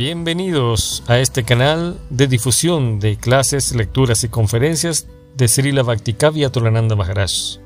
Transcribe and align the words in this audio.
Bienvenidos 0.00 1.04
a 1.10 1.18
este 1.18 1.44
canal 1.44 1.98
de 2.08 2.26
difusión 2.26 3.00
de 3.00 3.18
clases, 3.18 3.76
lecturas 3.76 4.24
y 4.24 4.30
conferencias 4.30 5.06
de 5.36 5.46
Srila 5.46 5.82
Bhaktikavya 5.82 6.48
Tolananda 6.48 6.96
Maharaj. 6.96 7.58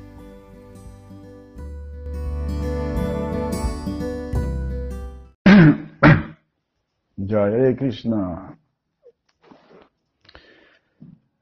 Jaya 7.16 7.76
Krishna. 7.76 8.58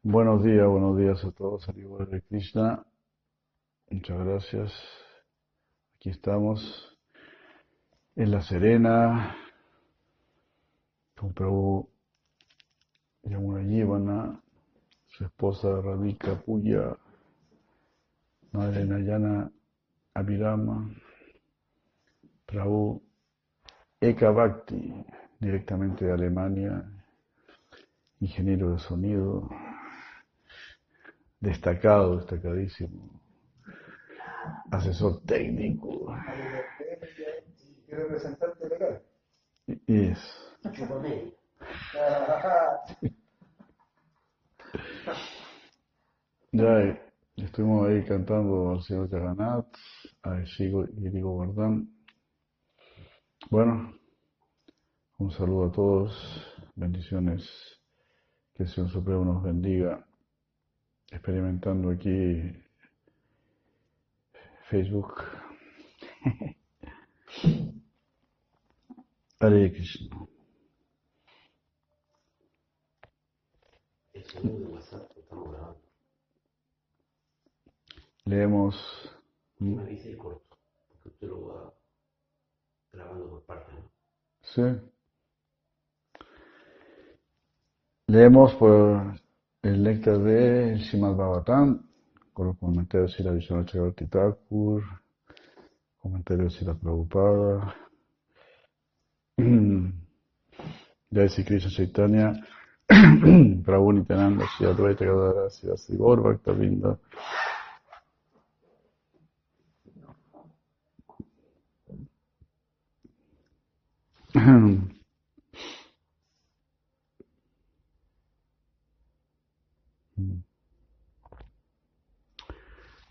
Buenos 0.02 0.44
días, 0.44 0.66
buenos 0.68 0.98
días 0.98 1.24
a 1.24 1.30
todos. 1.30 1.66
Hare 1.70 2.20
Krishna. 2.28 2.84
Muchas 3.88 4.18
gracias. 4.18 4.74
Aquí 5.96 6.10
estamos 6.10 6.98
en 8.14 8.30
La 8.30 8.42
Serena 8.42 9.41
con 11.22 11.32
Prabhu 11.34 11.88
Yamuna 13.22 13.62
Yivana, 13.62 14.42
su 15.06 15.24
esposa 15.24 15.80
Radhika 15.80 16.34
Puya, 16.34 16.96
Madre 18.50 18.84
Nayana 18.84 19.48
Abhirama, 20.14 20.90
Prabhu 22.44 23.00
Eka 24.00 24.32
Bhakti, 24.32 24.92
directamente 25.38 26.06
de 26.06 26.12
Alemania, 26.12 26.84
ingeniero 28.18 28.72
de 28.72 28.80
sonido, 28.80 29.48
destacado, 31.38 32.16
destacadísimo, 32.16 33.20
asesor 34.72 35.22
técnico. 35.24 36.16
¿Y 37.86 37.94
representante 37.94 38.68
legal? 38.68 39.02
Y 39.86 40.06
es. 40.06 40.51
Eh, 46.54 47.00
estuvimos 47.36 47.88
ahí 47.88 48.04
cantando 48.04 48.72
al 48.72 48.82
señor 48.82 49.10
Jagannath, 49.10 49.74
a 50.22 50.42
Shigo 50.42 50.84
y 50.84 51.08
Diego 51.08 51.38
Bardán. 51.38 51.88
Bueno, 53.48 53.94
un 55.18 55.30
saludo 55.30 55.68
a 55.68 55.72
todos, 55.72 56.54
bendiciones, 56.74 57.48
que 58.54 58.64
el 58.64 58.68
Señor 58.68 58.90
Supremo 58.90 59.24
nos 59.24 59.42
bendiga, 59.42 60.06
experimentando 61.10 61.88
aquí 61.90 62.52
Facebook. 64.68 65.22
Hare 69.40 69.72
Krishna. 69.72 70.28
El 73.32 73.44
saludo 73.44 73.72
de 73.72 73.80
WhatsApp 73.80 73.82
lo 73.82 73.90
estamos 74.02 74.04
grabando. 74.04 74.21
Leemos, 78.24 78.76
Me 79.58 79.82
avisa 79.82 80.08
y 80.08 80.16
corto, 80.16 80.56
porque 80.88 81.08
usted 81.08 81.28
lo 81.28 81.48
va 81.48 81.74
grabando 82.92 83.28
por 83.28 83.42
parte, 83.42 83.72
¿no? 83.72 83.90
sí, 84.40 84.62
leemos 88.06 88.54
por 88.54 89.14
el 89.62 89.82
néctar 89.82 90.18
de 90.18 90.78
Srimad 90.84 91.16
Bhagavatam, 91.16 91.88
con 92.32 92.46
los 92.46 92.58
comentarios 92.58 93.16
de 93.18 93.30
Vishnu 93.30 93.64
Chakravarti 93.64 94.06
Thakur, 94.06 94.82
comentarios 95.98 96.52
de 96.52 96.58
Sila 96.58 96.74
Prabhupada, 96.74 97.76
Jai 101.10 101.44
Krishna 101.44 101.70
Chaitanya, 101.70 102.32
Sri 104.56 104.66
Advaita 104.66 105.04
Gadara, 105.04 105.50
Sri 105.50 105.96
Gaur 105.96 106.20
Bhaktavinda, 106.22 106.98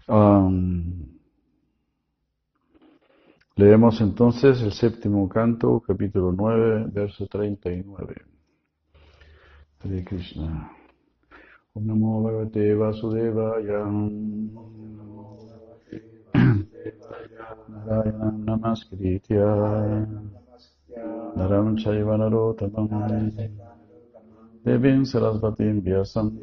Um, 0.07 1.07
leemos 3.55 4.01
entonces 4.01 4.61
el 4.61 4.73
séptimo 4.73 5.29
canto, 5.29 5.79
capítulo 5.79 6.33
9, 6.33 6.87
verso 6.91 7.27
39. 7.27 8.30
Hare 9.83 10.03
Krishna. 10.03 10.69
Om 11.73 11.85
Namo 11.87 12.21
Bhagavate 12.21 12.75
Vasudevaya. 12.77 13.81
Narayanam 17.85 18.45
Namaskritya. 18.45 19.47
Naram 21.35 21.77
Chaiva 21.77 22.15
Narotamam. 22.17 23.31
Devim 24.63 25.01
Sarasvatim 25.03 25.81
Vyasam. 25.81 26.37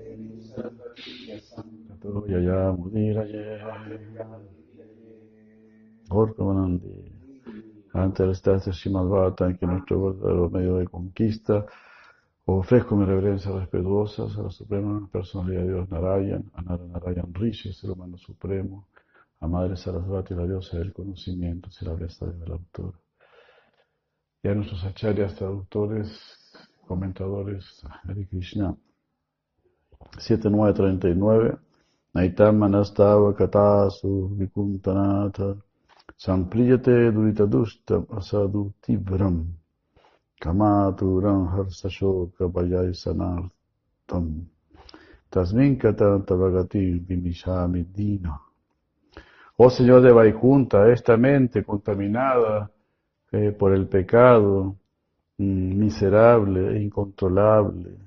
Tato 1.88 2.24
Yaya 2.26 2.74
Mudiraye. 2.74 3.62
Gorkavanandi. 6.08 7.12
Ante 7.94 8.30
estancia 8.30 8.72
Srimad 8.72 9.06
Bhagavatam, 9.06 9.56
que 9.56 9.66
nuestro 9.66 10.12
verdadero 10.12 10.50
medio 10.50 10.78
de 10.78 10.86
conquista, 10.88 11.66
ofrezco 12.56 12.96
mi 12.96 13.04
reverencia 13.04 13.50
respetuosa 13.50 14.22
a 14.22 14.42
la 14.42 14.50
Suprema 14.50 15.06
Personalidad 15.12 15.62
de 15.62 15.68
Dios 15.68 15.90
Narayan, 15.90 16.50
a 16.54 16.62
Nara 16.62 16.84
Narayan 16.84 17.34
Rishi, 17.34 17.72
ser 17.72 17.90
humano 17.90 18.16
supremo, 18.16 18.88
a 19.40 19.46
Madre 19.46 19.76
Sarasvati, 19.76 20.34
la 20.34 20.46
diosa 20.46 20.78
del 20.78 20.92
conocimiento, 20.92 21.70
si 21.70 21.84
la 21.84 21.92
belleza 21.92 22.26
del 22.26 22.50
autor, 22.52 22.94
y 24.42 24.48
a 24.48 24.54
nuestros 24.54 24.82
acharyas, 24.84 25.34
traductores, 25.34 26.08
comentadores, 26.86 27.84
Hare 28.04 28.26
Krishna. 28.26 28.74
7939 30.16 31.58
Naitam 32.14 32.56
Manastava 32.56 33.34
Katasu 33.34 34.30
Vikuntanata 34.38 35.56
Sampriyate 36.16 37.12
Duritadushtam 37.12 38.06
Asadu 38.10 38.72
Tibram 40.40 40.92
Kamaturam 40.98 41.48
Harsashoka 41.52 42.50
Sanartam 42.94 44.46
Tasmin 45.30 45.76
Katanta 45.76 46.34
Bhagati 46.34 47.00
Vimishami 47.00 47.84
Dina 47.92 48.38
Oh 49.56 49.70
Señor 49.70 50.02
de 50.02 50.12
Vaikunta, 50.12 50.88
esta 50.92 51.16
mente 51.16 51.64
contaminada 51.64 52.70
eh, 53.32 53.50
por 53.50 53.74
el 53.74 53.88
pecado, 53.88 54.76
mm, 55.36 55.76
miserable 55.76 56.76
e 56.76 56.82
incontrolable, 56.82 57.98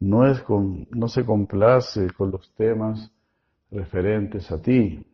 no, 0.00 0.26
es 0.26 0.40
con, 0.40 0.86
no 0.92 1.08
se 1.08 1.26
complace 1.26 2.10
con 2.12 2.30
los 2.30 2.50
temas 2.54 3.12
referentes 3.70 4.50
a 4.50 4.62
ti. 4.62 5.04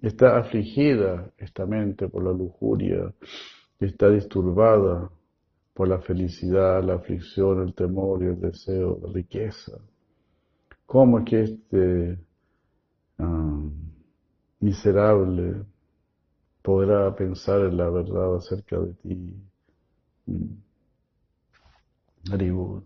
Está 0.00 0.38
afligida 0.38 1.32
esta 1.36 1.66
mente 1.66 2.08
por 2.08 2.22
la 2.22 2.30
lujuria, 2.30 3.12
está 3.86 4.08
disturbada 4.10 5.10
por 5.74 5.88
la 5.88 5.98
felicidad, 6.00 6.82
la 6.82 6.94
aflicción, 6.94 7.62
el 7.62 7.74
temor 7.74 8.22
y 8.22 8.26
el 8.26 8.40
deseo 8.40 8.96
de 8.96 9.12
riqueza. 9.12 9.72
¿Cómo 10.86 11.20
es 11.20 11.24
que 11.24 11.42
este 11.42 12.18
ah, 13.18 13.62
miserable 14.60 15.64
podrá 16.62 17.14
pensar 17.16 17.60
en 17.62 17.76
la 17.76 17.88
verdad 17.88 18.36
acerca 18.36 18.78
de 18.78 18.94
ti? 18.94 19.34
Mm. 20.26 20.62
Haribol. 22.30 22.84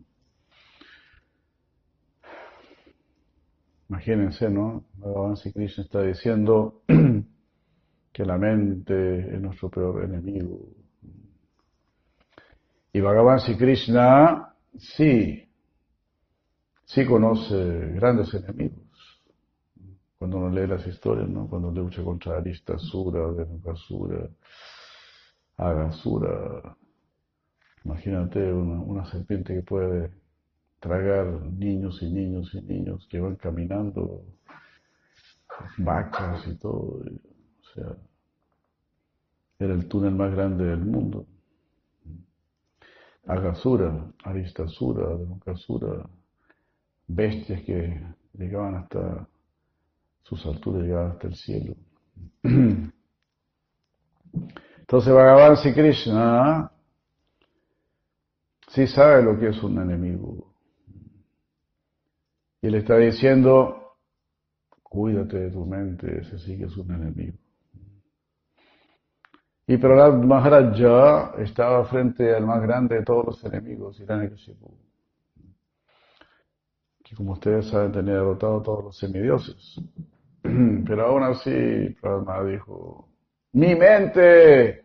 Imagínense, 3.89 4.51
¿no? 4.51 4.85
Bhagavan 4.95 5.37
Krishna 5.37 5.85
está 5.85 6.03
diciendo 6.03 6.83
que 8.13 8.25
la 8.25 8.37
mente 8.37 9.35
es 9.35 9.41
nuestro 9.41 9.71
peor 9.71 10.05
enemigo. 10.05 10.86
Y 12.97 13.01
Bhagavan 13.03 13.41
Sri 13.41 13.59
Krishna 13.59 14.55
sí, 14.79 15.47
sí 16.87 17.05
conoce 17.05 17.93
grandes 17.93 18.33
enemigos. 18.33 19.21
Cuando 20.19 20.39
uno 20.39 20.49
lee 20.49 20.67
las 20.67 20.87
historias, 20.87 21.29
¿no? 21.29 21.47
Cuando 21.47 21.71
lucha 21.71 22.03
contra 22.03 22.39
Aristasura, 22.39 23.27
Venukasura, 23.33 24.31
Agasura. 25.59 26.75
Imagínate 27.85 28.51
una, 28.51 28.81
una 28.81 29.05
serpiente 29.11 29.53
que 29.53 29.61
puede 29.61 30.11
tragar 30.81 31.27
niños 31.53 32.01
y 32.01 32.11
niños 32.11 32.51
y 32.55 32.63
niños 32.63 33.07
que 33.11 33.21
van 33.21 33.37
caminando, 33.37 34.25
vacas 35.77 36.49
y 36.49 36.55
todo. 36.55 37.03
o 37.03 37.75
sea, 37.75 37.95
era 39.59 39.75
el 39.75 39.87
túnel 39.87 40.15
más 40.15 40.35
grande 40.35 40.65
del 40.65 40.81
mundo. 40.81 41.27
Agasura, 43.27 44.13
Aristasura, 44.25 45.17
Demokasura, 45.17 46.09
bestias 47.09 47.63
que 47.63 48.01
llegaban 48.35 48.77
hasta 48.77 49.29
sus 50.23 50.45
alturas, 50.47 50.83
llegaban 50.83 51.13
hasta 51.13 51.27
el 51.29 51.35
cielo. 51.35 51.75
Entonces 54.81 55.13
Bhagavan 55.13 55.57
Sri 55.57 55.73
Krishna 55.75 56.71
sí 58.69 58.87
sabe 58.87 59.23
lo 59.23 59.39
que 59.39 59.49
es 59.49 59.63
un 59.63 59.81
enemigo. 59.81 60.53
Y 62.63 62.69
él 62.69 62.77
está 62.77 62.97
diciendo, 62.97 63.97
cuídate 64.83 65.39
de 65.39 65.51
tu 65.51 65.67
mente, 65.67 66.21
ese 66.21 66.39
sí 66.39 66.57
que 66.57 66.65
es 66.65 66.77
un 66.77 66.93
enemigo. 66.93 67.39
Y 69.69 69.77
Prahlad 69.79 70.23
Maharaja 70.23 71.35
estaba 71.39 71.85
frente 71.87 72.33
al 72.33 72.47
más 72.47 72.63
grande 72.63 72.97
de 72.97 73.05
todos 73.05 73.27
los 73.27 73.45
enemigos, 73.45 73.99
Hiranyakashipu, 73.99 74.73
que 77.03 77.17
como 77.17 77.33
ustedes 77.33 77.67
saben 77.69 77.91
tenía 77.91 78.15
derrotado 78.15 78.61
a 78.61 78.63
todos 78.63 78.85
los 78.85 78.97
semidioses. 78.97 79.81
Pero 80.43 81.07
aún 81.07 81.25
así, 81.25 81.97
Prahlad 82.01 82.47
dijo, 82.47 83.09
mi 83.53 83.75
mente 83.75 84.85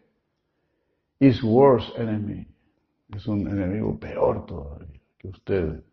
is 1.20 1.44
worse 1.44 1.92
enemy. 2.02 2.48
Es 3.16 3.28
un 3.28 3.48
enemigo 3.48 4.00
peor 4.00 4.46
todavía 4.48 5.00
que 5.20 5.28
usted, 5.28 5.84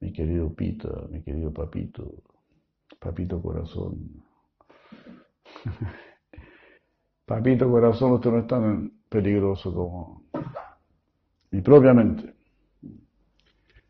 mi 0.00 0.12
querido 0.12 0.52
Pita, 0.54 0.90
mi 1.08 1.22
querido 1.22 1.50
Papito, 1.50 2.12
Papito 2.98 3.40
Corazón. 3.40 4.22
Papito 7.30 7.70
Corazón, 7.70 8.14
usted 8.14 8.28
no 8.28 8.38
es 8.40 8.46
tan 8.48 8.90
peligroso 9.08 9.72
como 9.72 10.24
mi 11.52 11.60
propia 11.60 11.94
mente. 11.94 12.34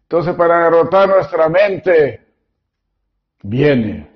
Entonces, 0.03 0.35
para 0.35 0.65
derrotar 0.65 1.09
nuestra 1.09 1.49
mente, 1.49 2.21
viene 3.43 4.11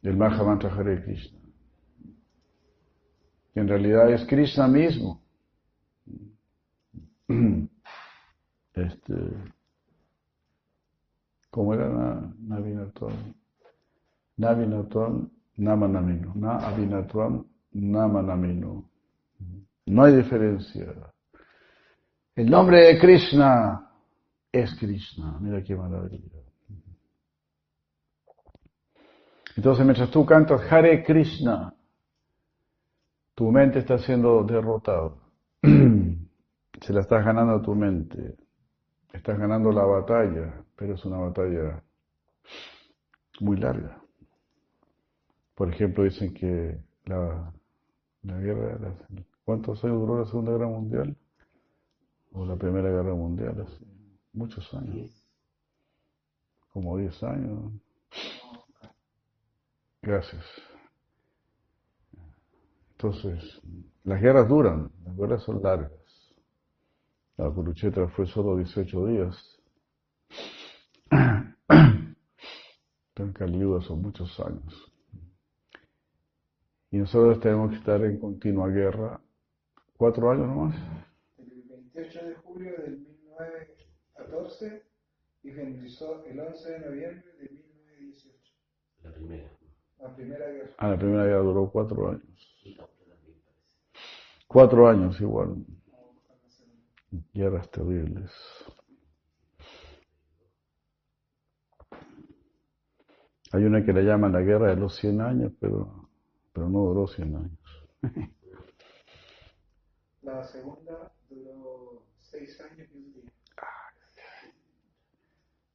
el 0.00 0.16
Mahamantra 0.16 0.74
Hare 0.74 1.04
Krishna, 1.04 1.38
que 3.52 3.60
en 3.60 3.68
realidad 3.68 4.10
es 4.10 4.24
Krishna 4.24 4.66
mismo. 4.66 5.22
Este, 8.72 9.14
¿Cómo 11.50 11.74
era 11.74 11.88
Navinatvam? 12.38 13.34
Navinatvam 14.36 15.28
Namanamino. 15.56 16.32
Na 16.36 16.58
Namanamino. 17.78 18.90
No 19.86 20.04
hay 20.04 20.16
diferencia. 20.16 20.94
El 22.34 22.50
nombre 22.50 22.86
de 22.86 22.98
Krishna 22.98 23.90
es 24.52 24.74
Krishna. 24.78 25.38
Mira 25.40 25.62
qué 25.62 25.74
maravilla. 25.74 26.38
Entonces, 29.56 29.84
mientras 29.84 30.10
tú 30.10 30.24
cantas 30.24 30.60
Hare 30.70 31.02
Krishna, 31.02 31.74
tu 33.34 33.50
mente 33.50 33.80
está 33.80 33.98
siendo 33.98 34.44
derrotada. 34.44 35.14
Se 35.62 36.92
la 36.92 37.00
estás 37.00 37.24
ganando 37.24 37.54
a 37.54 37.62
tu 37.62 37.74
mente. 37.74 38.36
Estás 39.12 39.38
ganando 39.38 39.72
la 39.72 39.84
batalla, 39.84 40.62
pero 40.76 40.94
es 40.94 41.04
una 41.04 41.18
batalla 41.18 41.82
muy 43.40 43.56
larga. 43.56 44.00
Por 45.54 45.72
ejemplo, 45.72 46.04
dicen 46.04 46.32
que 46.34 46.78
la, 47.06 47.52
la 48.22 48.38
guerra, 48.38 48.78
la, 48.78 48.94
¿cuántos 49.44 49.82
años 49.84 50.00
duró 50.00 50.18
la 50.20 50.26
Segunda 50.26 50.52
Guerra 50.52 50.66
Mundial? 50.68 51.16
O 52.32 52.44
la 52.44 52.56
Primera 52.56 52.90
Guerra 52.90 53.14
Mundial, 53.14 53.60
así, 53.60 53.86
muchos 54.32 54.72
años. 54.74 55.10
Como 56.72 56.96
10 56.98 57.22
años. 57.24 57.72
Gracias. 60.02 60.44
Entonces, 62.92 63.60
las 64.04 64.20
guerras 64.20 64.48
duran, 64.48 64.90
las 65.04 65.16
guerras 65.16 65.42
son 65.42 65.62
largas. 65.62 65.92
La 67.36 67.50
Kurukshetra 67.50 68.08
fue 68.08 68.26
solo 68.26 68.56
18 68.56 69.06
días. 69.06 69.60
En 73.18 73.32
Kali 73.32 73.60
son 73.82 74.00
muchos 74.00 74.38
años. 74.38 74.92
Y 76.90 76.98
nosotros 76.98 77.40
tenemos 77.40 77.70
que 77.70 77.76
estar 77.76 78.02
en 78.02 78.18
continua 78.18 78.68
guerra. 78.68 79.20
¿Cuatro 79.96 80.30
años 80.30 80.46
nomás? 80.46 80.74
El 81.38 81.62
28 81.68 82.26
de 82.26 82.34
julio 82.36 82.72
de 82.78 82.90
1914 82.90 84.82
y 85.42 85.50
finalizó 85.50 86.24
el 86.24 86.40
11 86.40 86.70
de 86.70 86.78
noviembre 86.80 87.32
de 87.38 87.48
1918. 87.50 88.54
La 89.02 89.12
primera. 89.12 89.50
La 89.98 90.14
primera 90.14 90.50
guerra. 90.50 90.70
Ah, 90.78 90.88
la 90.88 90.98
primera 90.98 91.24
guerra 91.24 91.40
duró 91.40 91.70
cuatro 91.70 92.08
años. 92.08 92.22
Cuatro 94.46 94.88
años 94.88 95.20
igual. 95.20 95.56
Guerras 97.34 97.70
terribles. 97.70 98.30
Hay 103.52 103.64
una 103.64 103.84
que 103.84 103.92
le 103.92 104.02
llaman 104.02 104.32
la 104.32 104.40
guerra 104.40 104.68
de 104.68 104.76
los 104.76 104.94
100 104.96 105.20
años, 105.20 105.52
pero, 105.58 106.07
pero 106.58 106.68
no 106.68 106.80
duró 106.86 107.06
100 107.06 107.36
años. 107.36 107.58
La 110.22 110.42
segunda 110.48 111.12
duró 111.30 112.02
seis 112.18 112.60
años 112.60 112.88
y 112.92 112.96
un 112.96 113.12
día. 113.12 113.30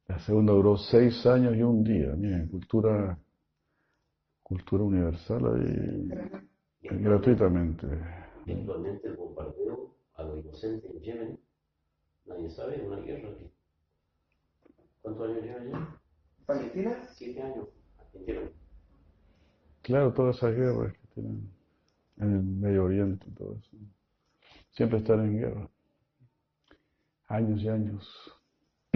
La 0.06 0.18
segunda 0.18 0.52
duró 0.52 0.76
seis 0.76 1.24
años 1.24 1.56
y 1.56 1.62
un 1.62 1.82
día. 1.82 2.12
Miren, 2.14 2.48
cultura, 2.48 3.18
cultura 4.42 4.84
universal 4.84 5.42
gratuitamente. 6.82 7.86
Y 8.44 8.52
actualmente 8.52 9.08
el 9.08 9.16
bombardeo 9.16 9.96
a 10.16 10.22
los 10.22 10.38
inocentes 10.44 10.90
en 10.90 11.00
Yemen, 11.00 11.40
nadie 12.26 12.50
sabe, 12.50 12.86
una 12.86 13.00
guerra 13.00 13.30
aquí. 13.30 13.50
¿Cuántos 15.00 15.30
años 15.30 15.42
lleva 15.42 15.64
ya? 15.64 16.00
¿Palestina? 16.44 17.08
Siete 17.14 17.40
años 17.40 17.68
en 18.12 18.26
Yemen. 18.26 18.63
Claro, 19.84 20.14
todas 20.14 20.36
esas 20.38 20.54
guerras 20.54 20.94
que 20.94 21.06
tienen 21.08 21.50
en 22.16 22.32
el 22.32 22.42
Medio 22.42 22.84
Oriente, 22.84 23.26
todo 23.36 23.54
eso. 23.54 23.76
Siempre 24.70 24.98
están 24.98 25.20
en 25.26 25.36
guerra. 25.38 25.68
Años 27.28 27.60
y 27.60 27.68
años. 27.68 28.32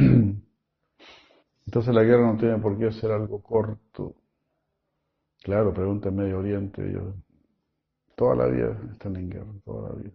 Entonces 1.66 1.94
la 1.94 2.02
guerra 2.02 2.32
no 2.32 2.38
tiene 2.38 2.56
por 2.56 2.78
qué 2.78 2.90
ser 2.90 3.10
algo 3.10 3.42
corto. 3.42 4.14
Claro, 5.42 5.74
pregunta 5.74 6.08
en 6.08 6.16
Medio 6.16 6.38
Oriente, 6.38 6.82
ellos 6.82 7.14
toda 8.16 8.34
la 8.34 8.46
vida 8.46 8.80
están 8.90 9.16
en 9.16 9.28
guerra, 9.28 9.52
toda 9.66 9.90
la 9.90 9.94
vida. 9.94 10.14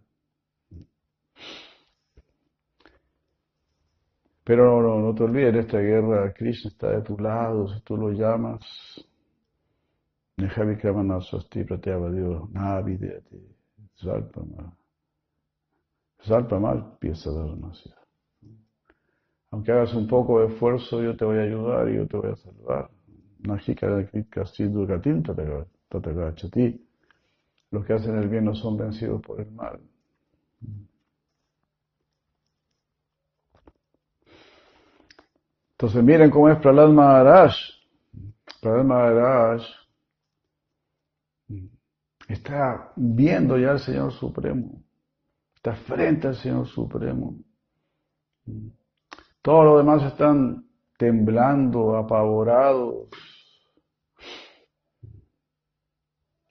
Pero 4.44 4.82
no, 4.82 4.82
no, 4.82 5.00
no 5.02 5.14
te 5.14 5.24
olvides, 5.24 5.56
esta 5.56 5.78
guerra 5.78 6.34
Krishna 6.34 6.72
está 6.72 6.90
de 6.90 7.04
tu 7.04 7.16
lado, 7.20 7.68
si 7.68 7.80
tú 7.82 7.96
lo 7.96 8.10
llamas, 8.10 8.60
Nehavikramana 10.38 11.22
Swasti 11.22 11.64
Pratyava 11.64 12.10
Dios, 12.10 12.50
Navidete, 12.52 13.38
Salpama, 13.96 14.76
Salpama 16.22 16.98
pieza 17.00 17.30
de 17.32 17.94
Aunque 19.52 19.72
hagas 19.72 19.94
un 19.94 20.08
poco 20.08 20.40
de 20.40 20.48
esfuerzo, 20.48 21.04
yo 21.04 21.16
te 21.16 21.26
voy 21.26 21.38
a 21.38 21.42
ayudar 21.42 21.90
y 21.90 21.98
yo 21.98 22.08
te 22.08 22.18
voy 22.18 22.32
a 22.32 22.36
salvar. 22.36 22.90
Najika 23.40 24.08
Kastidu 24.30 24.88
Gatil 24.88 25.22
Tatagachati. 25.90 26.88
Los 27.70 27.86
que 27.86 27.94
hacen 27.94 28.18
el 28.18 28.30
bien 28.30 28.46
no 28.46 28.56
son 28.56 28.78
vencidos 28.78 29.22
por 29.22 29.40
el 29.40 29.52
mal. 29.52 29.80
Entonces 35.72 36.04
miren 36.04 36.32
cómo 36.32 36.50
es 36.50 36.58
Prahlad 36.60 36.90
Maharaj. 36.90 37.54
Prahlad 38.62 38.86
Maharaj 38.86 39.83
está 42.28 42.92
viendo 42.96 43.58
ya 43.58 43.72
al 43.72 43.80
Señor 43.80 44.12
Supremo. 44.12 44.82
Está 45.56 45.76
frente 45.76 46.28
al 46.28 46.36
Señor 46.36 46.68
Supremo. 46.68 47.36
Todos 49.42 49.66
los 49.66 49.78
demás 49.78 50.04
están 50.04 50.66
temblando, 50.98 51.96
apavorados. 51.98 53.10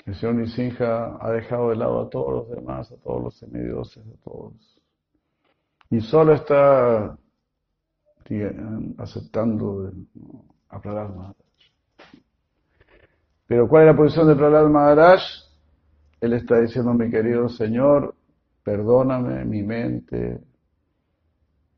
El 0.04 0.14
Señor 0.16 0.34
Nisinja 0.36 1.18
ha 1.20 1.30
dejado 1.30 1.70
de 1.70 1.76
lado 1.76 2.02
a 2.02 2.10
todos 2.10 2.32
los 2.32 2.50
demás, 2.50 2.90
a 2.90 2.96
todos 2.96 3.22
los 3.22 3.36
semidioses, 3.36 4.04
a 4.04 4.24
todos. 4.24 4.80
Y 5.90 6.00
solo 6.00 6.34
está 6.34 7.16
aceptando 8.98 9.92
a 10.68 10.80
Prahlad 10.80 11.08
Maharaj. 11.10 11.36
Pero 13.46 13.68
¿cuál 13.68 13.82
es 13.82 13.86
la 13.88 13.96
posición 13.96 14.28
de 14.28 14.36
Prahlad 14.36 14.68
Maharaj? 14.68 15.20
Él 16.22 16.34
está 16.34 16.60
diciendo, 16.60 16.94
mi 16.94 17.10
querido 17.10 17.48
Señor, 17.48 18.14
perdóname 18.62 19.44
mi 19.44 19.64
mente, 19.64 20.40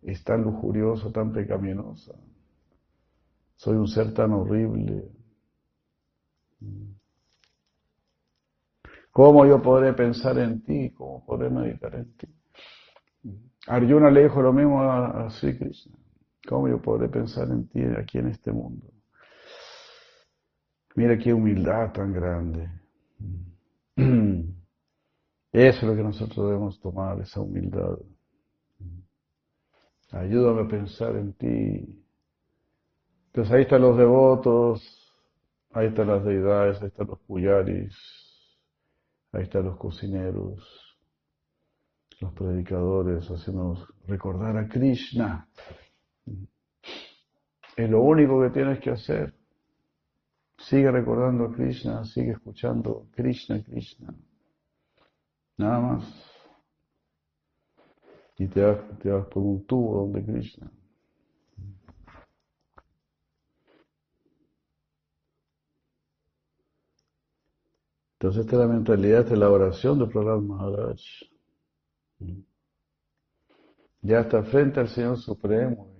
es 0.02 0.22
tan 0.22 0.42
lujuriosa, 0.42 1.10
tan 1.10 1.32
pecaminosa. 1.32 2.12
Soy 3.56 3.76
un 3.76 3.88
ser 3.88 4.12
tan 4.12 4.32
horrible. 4.32 5.08
¿Cómo 9.10 9.46
yo 9.46 9.62
podré 9.62 9.94
pensar 9.94 10.36
en 10.36 10.62
ti? 10.62 10.90
¿Cómo 10.90 11.24
podré 11.24 11.48
meditar 11.48 11.94
en 11.94 12.14
ti? 12.14 12.26
Arjuna 13.66 14.10
le 14.10 14.24
dijo 14.24 14.42
lo 14.42 14.52
mismo 14.52 14.82
a, 14.82 15.30
Sri 15.30 15.56
Krishna. 15.56 15.96
¿Cómo 16.46 16.68
yo 16.68 16.82
podré 16.82 17.08
pensar 17.08 17.48
en 17.48 17.66
ti 17.68 17.80
aquí 17.98 18.18
en 18.18 18.26
este 18.28 18.52
mundo? 18.52 18.92
Mira 20.96 21.16
qué 21.16 21.32
humildad 21.32 21.92
tan 21.92 22.12
grande. 22.12 22.68
Eso 25.52 25.78
es 25.78 25.82
lo 25.82 25.94
que 25.94 26.02
nosotros 26.02 26.46
debemos 26.46 26.80
tomar, 26.80 27.20
esa 27.20 27.40
humildad. 27.40 27.98
Ayúdame 30.10 30.62
a 30.62 30.68
pensar 30.68 31.16
en 31.16 31.32
ti. 31.34 32.04
Entonces 33.26 33.52
ahí 33.52 33.62
están 33.62 33.82
los 33.82 33.96
devotos, 33.96 35.12
ahí 35.72 35.88
están 35.88 36.08
las 36.08 36.24
deidades, 36.24 36.80
ahí 36.80 36.88
están 36.88 37.08
los 37.08 37.18
puyaris, 37.20 37.96
ahí 39.32 39.42
están 39.42 39.64
los 39.64 39.76
cocineros, 39.76 40.98
los 42.20 42.32
predicadores, 42.32 43.26
haciéndonos 43.28 43.92
recordar 44.06 44.56
a 44.56 44.68
Krishna. 44.68 45.48
Es 47.76 47.90
lo 47.90 48.02
único 48.02 48.40
que 48.40 48.50
tienes 48.50 48.78
que 48.78 48.90
hacer. 48.90 49.34
Sigue 50.64 50.90
recordando 50.90 51.44
a 51.44 51.52
Krishna, 51.52 52.04
sigue 52.06 52.30
escuchando 52.30 53.08
Krishna, 53.12 53.62
Krishna. 53.62 54.14
Nada 55.58 55.78
más. 55.78 56.04
Y 58.38 58.48
te 58.48 58.62
vas, 58.62 58.98
te 58.98 59.10
vas 59.10 59.26
por 59.26 59.42
un 59.42 59.66
tubo 59.66 60.00
donde 60.00 60.24
Krishna. 60.24 60.70
Entonces 68.14 68.46
esta 68.46 68.56
es 68.56 68.60
la 68.62 68.66
mentalidad, 68.66 69.20
esta 69.20 69.34
es 69.34 69.38
la 69.38 69.50
oración 69.50 69.98
de 69.98 70.06
Prahlad 70.06 70.40
Maharaj. 70.40 71.00
Ya 74.00 74.20
está 74.20 74.42
frente 74.44 74.80
al 74.80 74.88
Señor 74.88 75.18
Supremo 75.18 75.94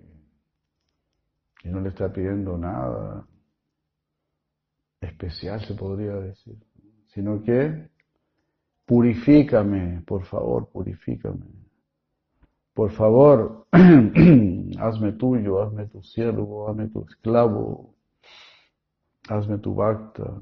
y 1.63 1.69
no 1.69 1.81
le 1.81 1.91
está 1.91 2.11
pidiendo 2.11 2.57
nada 2.57 3.27
especial, 5.05 5.65
se 5.65 5.75
podría 5.75 6.15
decir, 6.15 6.57
sino 7.09 7.43
que 7.43 7.89
purifícame, 8.87 10.03
por 10.07 10.25
favor, 10.25 10.69
purifícame. 10.71 11.47
Por 12.75 12.91
favor, 12.91 13.67
hazme 14.79 15.13
tuyo, 15.13 15.63
hazme 15.63 15.87
tu 15.87 16.03
siervo, 16.03 16.69
hazme 16.69 16.89
tu 16.89 17.07
esclavo, 17.09 17.95
hazme 19.29 19.59
tu 19.59 19.75
bacta. 19.75 20.41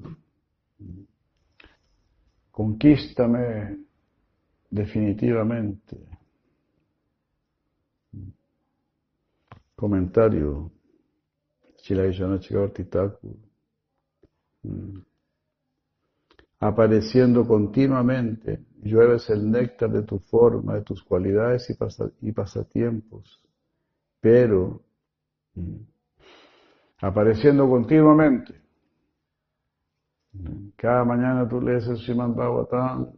Conquístame 2.50 3.78
definitivamente. 4.71 5.97
Comentario. 9.76 10.71
Thakur. 12.85 13.51
Mm. 14.62 14.99
Apareciendo 16.61 17.45
continuamente, 17.45 18.64
llueves 18.83 19.28
el 19.31 19.50
néctar 19.50 19.90
de 19.90 20.02
tu 20.02 20.21
forma, 20.21 20.75
de 20.75 20.83
tus 20.83 21.02
cualidades 21.02 21.69
y, 22.21 22.33
pasatiempos, 22.33 23.42
pero 24.21 24.81
mm, 25.54 25.76
apareciendo 27.00 27.69
continuamente. 27.69 28.54
Cada 30.76 31.04
mañana 31.04 31.49
tú 31.49 31.61
lees 31.61 31.87
el 31.88 31.99
Srimad 31.99 32.31
Bhagavatam, 32.31 33.11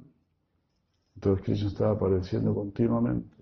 entonces 1.14 1.44
Krishna 1.44 1.68
está 1.68 1.90
apareciendo 1.90 2.54
continuamente. 2.54 3.36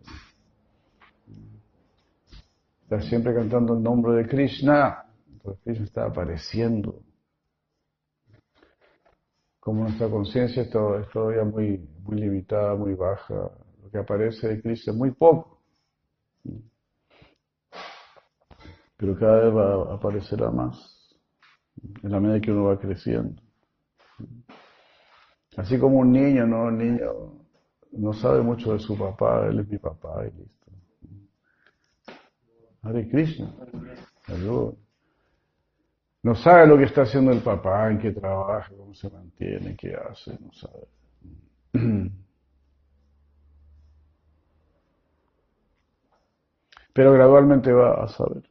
Estás 2.82 3.06
siempre 3.06 3.32
cantando 3.34 3.74
el 3.74 3.82
nombre 3.82 4.14
de 4.14 4.28
Krishna, 4.28 5.04
entonces 5.32 5.62
Krishna 5.62 5.84
está 5.84 6.06
apareciendo 6.06 7.00
como 9.62 9.84
nuestra 9.84 10.10
conciencia 10.10 10.64
es 10.64 10.70
todavía 10.70 11.44
muy, 11.44 11.78
muy 12.02 12.16
limitada, 12.16 12.74
muy 12.74 12.94
baja, 12.94 13.48
lo 13.80 13.90
que 13.92 13.98
aparece 13.98 14.48
de 14.48 14.60
Cristo 14.60 14.90
es 14.90 14.96
muy 14.96 15.12
poco. 15.12 15.60
Pero 18.96 19.16
cada 19.16 19.44
vez 19.44 19.54
va, 19.54 19.94
aparecerá 19.94 20.50
más, 20.50 21.16
en 22.02 22.10
la 22.10 22.18
medida 22.18 22.40
que 22.40 22.50
uno 22.50 22.64
va 22.64 22.80
creciendo. 22.80 23.40
Así 25.56 25.78
como 25.78 25.98
un 25.98 26.10
niño, 26.10 26.44
¿no? 26.44 26.64
Un 26.64 26.78
niño 26.78 27.44
no 27.92 28.12
sabe 28.14 28.42
mucho 28.42 28.72
de 28.72 28.80
su 28.80 28.98
papá, 28.98 29.46
él 29.46 29.60
es 29.60 29.68
mi 29.68 29.78
papá 29.78 30.26
y 30.26 30.38
listo. 30.40 30.72
Hare 32.82 33.08
Krishna. 33.08 33.54
Ayuda. 34.26 34.72
No 36.22 36.34
sabe 36.36 36.66
lo 36.68 36.78
que 36.78 36.84
está 36.84 37.02
haciendo 37.02 37.32
el 37.32 37.40
papá, 37.40 37.90
en 37.90 37.98
qué 37.98 38.12
trabaja, 38.12 38.70
cómo 38.76 38.94
se 38.94 39.10
mantiene, 39.10 39.76
qué 39.76 39.94
hace, 39.94 40.38
no 40.40 40.52
sabe. 40.52 40.86
Pero 46.92 47.12
gradualmente 47.12 47.72
va 47.72 48.04
a 48.04 48.08
saber. 48.08 48.48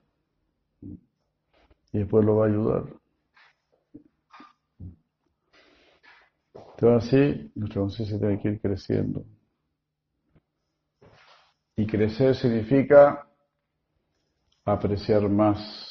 Y 1.94 2.00
después 2.00 2.26
lo 2.26 2.38
va 2.38 2.46
a 2.46 2.50
ayudar. 2.50 2.84
Entonces 6.56 7.08
así, 7.08 7.52
nuestra 7.56 7.82
conciencia 7.82 8.18
tiene 8.18 8.42
que 8.42 8.50
ir 8.50 8.60
creciendo. 8.60 9.24
Y 11.76 11.86
crecer 11.86 12.36
significa 12.36 13.28
apreciar 14.66 15.30
más 15.30 15.91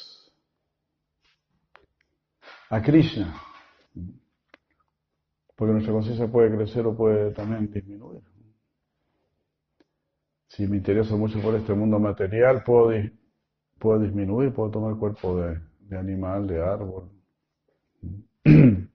a 2.71 2.81
Krishna. 2.81 3.35
Porque 5.55 5.73
nuestra 5.73 5.93
conciencia 5.93 6.25
puede 6.27 6.55
crecer 6.55 6.87
o 6.87 6.95
puede 6.95 7.31
también 7.31 7.69
disminuir. 7.71 8.21
Si 10.47 10.65
me 10.65 10.77
intereso 10.77 11.17
mucho 11.17 11.39
por 11.41 11.53
este 11.55 11.73
mundo 11.73 11.99
material, 11.99 12.63
puedo, 12.63 12.91
puedo 13.77 13.99
disminuir, 13.99 14.53
puedo 14.53 14.71
tomar 14.71 14.95
cuerpo 14.95 15.37
de, 15.37 15.59
animal, 15.97 16.47
de 16.47 16.63
árbol. 16.63 17.09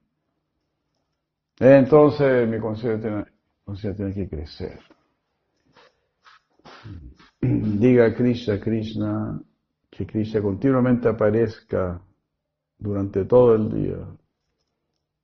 Entonces 1.59 2.49
mi 2.49 2.59
conciencia 2.59 2.99
tiene, 2.99 3.25
conciencia 3.63 3.95
tiene 3.95 4.13
que 4.13 4.27
crecer. 4.27 4.79
Diga 7.41 8.13
Krishna, 8.15 8.59
Krishna, 8.59 9.39
que 9.89 10.05
Krishna 10.05 10.41
continuamente 10.41 11.07
aparezca 11.07 12.01
durante 12.79 13.25
todo 13.25 13.55
el 13.55 13.71
día, 13.71 13.97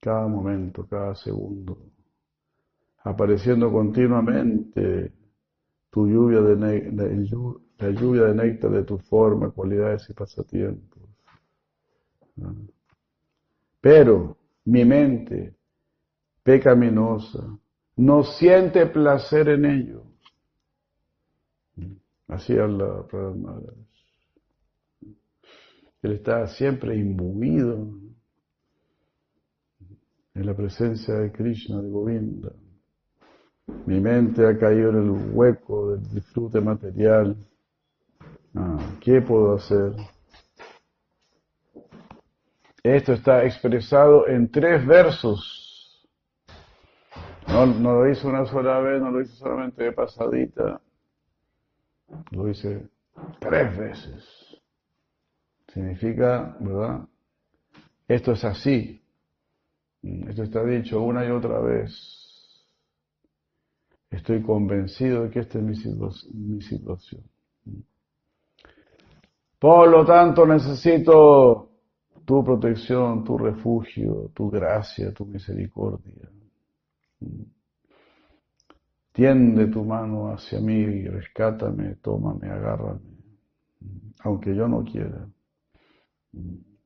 cada 0.00 0.26
momento, 0.26 0.86
cada 0.86 1.14
segundo, 1.14 1.78
apareciendo 3.04 3.70
continuamente 3.70 5.12
tu 5.90 6.06
lluvia 6.06 6.40
de, 6.40 6.56
la 7.78 7.90
lluvia 7.90 8.24
de 8.24 8.34
néctar 8.34 8.70
de 8.70 8.84
tu 8.84 8.98
forma, 8.98 9.50
cualidades 9.50 10.08
y 10.10 10.12
pasatiempos. 10.12 11.02
Pero 13.80 14.36
mi 14.64 14.84
mente 14.84 15.54
pecaminosa 16.42 17.58
no 17.96 18.24
siente 18.24 18.86
placer 18.86 19.48
en 19.48 19.64
ello. 19.64 20.02
Así 22.28 22.58
habla. 22.58 23.06
Él 26.04 26.12
está 26.12 26.46
siempre 26.48 26.94
imbuido 26.96 27.88
en 30.34 30.46
la 30.46 30.54
presencia 30.54 31.14
de 31.14 31.32
Krishna, 31.32 31.80
de 31.80 31.88
Govinda. 31.88 32.52
Mi 33.86 33.98
mente 34.00 34.46
ha 34.46 34.58
caído 34.58 34.90
en 34.90 34.96
el 34.96 35.10
hueco 35.32 35.92
del 35.92 36.06
disfrute 36.10 36.60
material. 36.60 37.34
Ah, 38.54 38.76
¿Qué 39.00 39.22
puedo 39.22 39.54
hacer? 39.54 39.94
Esto 42.82 43.14
está 43.14 43.42
expresado 43.46 44.28
en 44.28 44.50
tres 44.50 44.86
versos. 44.86 46.06
No, 47.48 47.64
no 47.64 47.94
lo 47.94 48.10
hice 48.10 48.26
una 48.26 48.44
sola 48.44 48.78
vez, 48.80 49.00
no 49.00 49.10
lo 49.10 49.22
hice 49.22 49.36
solamente 49.36 49.84
de 49.84 49.92
pasadita. 49.92 50.82
Lo 52.30 52.46
hice 52.50 52.90
tres 53.40 53.78
veces. 53.78 54.43
Significa, 55.74 56.56
¿verdad? 56.60 57.08
Esto 58.06 58.32
es 58.32 58.44
así. 58.44 59.02
Esto 60.02 60.44
está 60.44 60.64
dicho 60.64 61.02
una 61.02 61.26
y 61.26 61.30
otra 61.30 61.58
vez. 61.58 61.92
Estoy 64.08 64.40
convencido 64.40 65.24
de 65.24 65.30
que 65.30 65.40
esta 65.40 65.58
es 65.58 65.64
mi 66.32 66.62
situación. 66.62 67.24
Por 69.58 69.88
lo 69.88 70.04
tanto, 70.04 70.46
necesito 70.46 71.70
tu 72.24 72.44
protección, 72.44 73.24
tu 73.24 73.36
refugio, 73.36 74.30
tu 74.32 74.48
gracia, 74.50 75.12
tu 75.12 75.26
misericordia. 75.26 76.30
Tiende 79.10 79.66
tu 79.66 79.84
mano 79.84 80.32
hacia 80.32 80.60
mí, 80.60 81.08
rescátame, 81.08 81.96
tómame, 81.96 82.48
agárrame, 82.48 83.00
aunque 84.20 84.54
yo 84.54 84.68
no 84.68 84.84
quiera. 84.84 85.26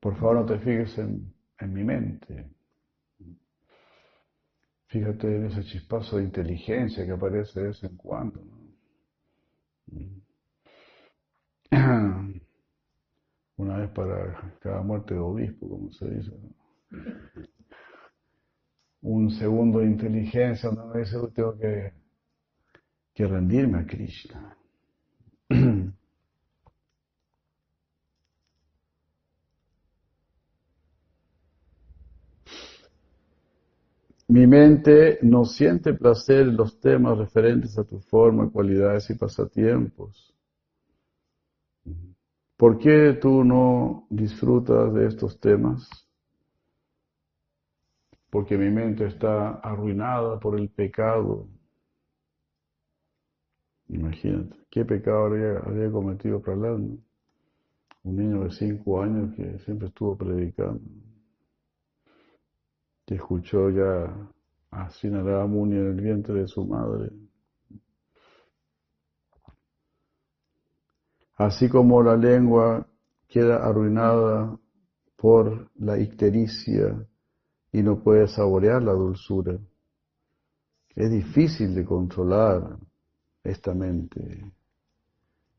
Por 0.01 0.17
favor, 0.17 0.37
no 0.37 0.47
te 0.47 0.59
fijes 0.59 0.97
en, 0.99 1.35
mi 1.73 1.85
mente. 1.85 2.51
Fíjate 4.87 5.37
en 5.37 5.47
ese 5.47 5.65
chispazo 5.65 6.17
de 6.17 6.25
inteligencia 6.25 7.05
que 7.05 7.13
aparece 7.13 7.61
de 7.61 7.67
vez 7.67 7.83
en 7.85 7.97
cuando. 7.97 8.41
Una 13.57 13.77
vez 13.79 13.91
para 13.91 14.57
cada 14.61 14.83
muerte 14.83 15.15
de 15.15 15.21
obispo, 15.21 15.69
como 15.69 15.91
se 15.93 16.09
dice. 16.09 16.31
Un 19.03 19.31
segundo 19.33 19.81
de 19.81 19.87
inteligencia 19.87 20.71
donde 20.71 20.95
me 20.95 21.01
dice, 21.01 21.19
tengo 21.35 21.59
que, 21.59 21.93
que 23.15 23.27
rendirme 23.27 23.79
a 23.79 23.87
Krishna. 23.87 24.58
Mi 34.29 34.47
mente 34.47 35.19
no 35.23 35.47
siente 35.47 35.95
placer 35.95 36.49
en 36.49 36.57
los 36.57 36.79
temas 36.81 37.17
referentes 37.17 37.79
a 37.79 37.85
tu 37.85 37.99
forma, 37.99 38.51
cualidades 38.51 39.09
y 39.09 39.15
pasatiempos. 39.15 40.35
¿Por 42.59 42.77
qué 42.77 43.17
tú 43.19 43.43
no 43.43 44.07
disfrutas 44.11 44.93
de 44.93 45.07
estos 45.07 45.41
temas? 45.41 45.89
Porque 48.29 48.59
mi 48.59 48.69
mente 48.69 49.07
está 49.07 49.53
arruinada 49.61 50.39
por 50.39 50.61
el 50.61 50.69
pecado. 50.69 51.49
Imagínate, 53.89 54.57
¿qué 54.69 54.85
pecado 54.85 55.25
había, 55.25 55.91
cometido 55.91 56.43
Prahlad? 56.43 56.75
Un 56.75 58.17
niño 58.17 58.45
de 58.45 58.51
cinco 58.51 59.01
años 59.01 59.35
que 59.35 59.59
siempre 59.61 59.89
estuvo 59.89 60.19
predicando 60.19 61.08
que 63.09 63.15
escuchó 63.15 63.71
ya 63.71 64.31
a 64.71 64.91
Sinarada 64.91 65.47
Muni 65.47 65.77
en 65.77 65.87
el 65.87 66.01
vientre 66.03 66.43
de 66.43 66.47
su 66.47 66.67
madre. 66.67 67.11
Así 71.37 71.71
como 71.71 72.03
la 72.03 72.19
lengua 72.19 72.87
queda 73.27 73.67
arruinada 73.67 74.59
por 75.17 75.71
la 75.77 75.99
ictericia 75.99 77.03
y 77.73 77.83
no 77.83 77.99
puede 77.99 78.29
saborear 78.29 78.83
la 78.83 78.93
dulzura. 78.93 79.59
Es 80.95 81.11
difícil 81.11 81.75
de 81.75 81.87
controlar 81.87 82.77
esta 83.43 83.73
mente. 83.73 84.53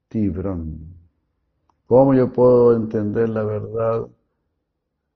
Tibran. 0.08 0.78
¿Cómo 1.88 2.14
yo 2.14 2.32
puedo 2.32 2.76
entender 2.76 3.28
la 3.28 3.44
verdad 3.44 4.08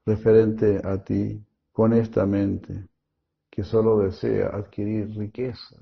referente 0.04 0.82
a 0.84 0.98
ti? 1.04 1.40
Con 1.74 1.92
esta 1.92 2.26
mente 2.26 2.88
que 3.50 3.64
solo 3.64 4.00
desea 4.00 4.48
adquirir 4.50 5.10
riqueza. 5.18 5.76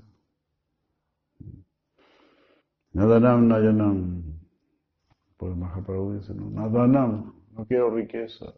Nadanam 2.92 3.46
Nayanam. 3.48 4.40
Por 5.36 5.54
Mahaprabhu 5.56 6.14
dice, 6.18 6.34
no, 6.34 6.50
Nadanam, 6.50 7.34
no 7.52 7.66
quiero 7.66 7.94
riqueza. 7.94 8.52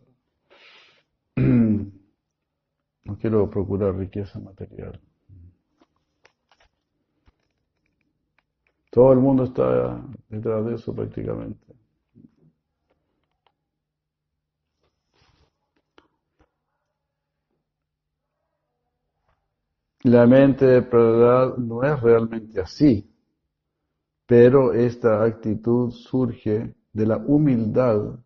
No 3.06 3.18
quiero 3.18 3.50
procurar 3.50 3.94
riqueza 3.94 4.40
material. 4.40 4.98
Todo 8.90 9.12
el 9.12 9.18
mundo 9.18 9.44
está 9.44 10.00
detrás 10.30 10.64
de 10.64 10.74
eso 10.76 10.94
prácticamente. 10.94 11.66
La 20.04 20.26
mente 20.26 20.66
de 20.66 20.80
verdad 20.80 21.56
no 21.56 21.82
es 21.82 21.98
realmente 22.02 22.60
así, 22.60 23.10
pero 24.26 24.74
esta 24.74 25.24
actitud 25.24 25.92
surge 25.92 26.74
de 26.92 27.06
la 27.06 27.16
humildad 27.16 28.18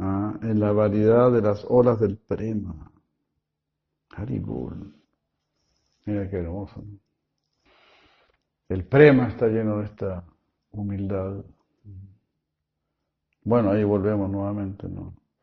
¿ah? 0.00 0.36
en 0.42 0.58
la 0.58 0.72
variedad 0.72 1.30
de 1.30 1.42
las 1.42 1.64
olas 1.68 2.00
del 2.00 2.18
prema. 2.18 2.90
Haribul. 4.10 4.96
Mira 6.04 6.28
qué 6.28 6.38
hermoso. 6.38 6.84
El 8.68 8.84
prema 8.84 9.28
está 9.28 9.46
lleno 9.46 9.78
de 9.78 9.84
esta 9.84 10.24
humildad. 10.72 11.44
Bueno, 13.44 13.70
ahí 13.70 13.84
volvemos 13.84 14.28
nuevamente. 14.28 14.88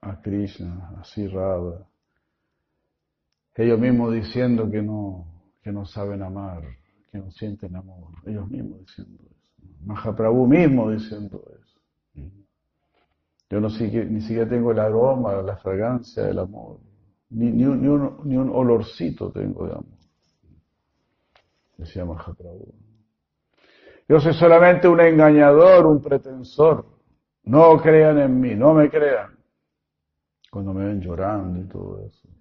A 0.01 0.21
Krishna, 0.21 0.91
a 0.99 1.05
Sirada 1.05 1.87
ellos 3.63 3.79
mismos 3.79 4.13
diciendo 4.13 4.69
que 4.69 4.81
no, 4.81 5.25
que 5.63 5.71
no 5.71 5.85
saben 5.85 6.21
amar, 6.21 6.63
que 7.11 7.17
no 7.17 7.31
sienten 7.31 7.75
amor. 7.75 8.11
Ellos 8.25 8.49
mismos 8.49 8.81
diciendo 8.81 9.23
eso. 9.23 9.63
Mahaprabhu 9.85 10.45
mismo 10.45 10.91
diciendo 10.91 11.41
eso. 11.57 11.79
Yo 13.49 13.61
no 13.61 13.69
ni 13.69 14.21
siquiera 14.21 14.49
tengo 14.49 14.71
el 14.71 14.79
aroma, 14.79 15.41
la 15.41 15.55
fragancia 15.57 16.23
del 16.23 16.39
amor. 16.39 16.79
Ni, 17.29 17.51
ni, 17.51 17.65
un, 17.65 17.81
ni, 18.25 18.37
un, 18.37 18.49
olorcito 18.49 19.31
tengo 19.31 19.65
de 19.65 19.71
amor. 19.71 19.99
Decía 21.77 22.05
Mahaprabhu. 22.05 22.73
Yo 24.07 24.19
soy 24.19 24.33
solamente 24.33 24.87
un 24.87 24.99
engañador, 24.99 25.85
un 25.85 26.01
pretensor. 26.01 26.85
No 27.43 27.77
crean 27.81 28.19
en 28.19 28.39
mí, 28.39 28.55
no 28.55 28.73
me 28.73 28.89
crean. 28.89 29.37
Cuando 30.51 30.73
me 30.73 30.85
ven 30.85 31.01
llorando 31.01 31.59
y 31.59 31.67
todo 31.67 32.05
eso. 32.05 32.34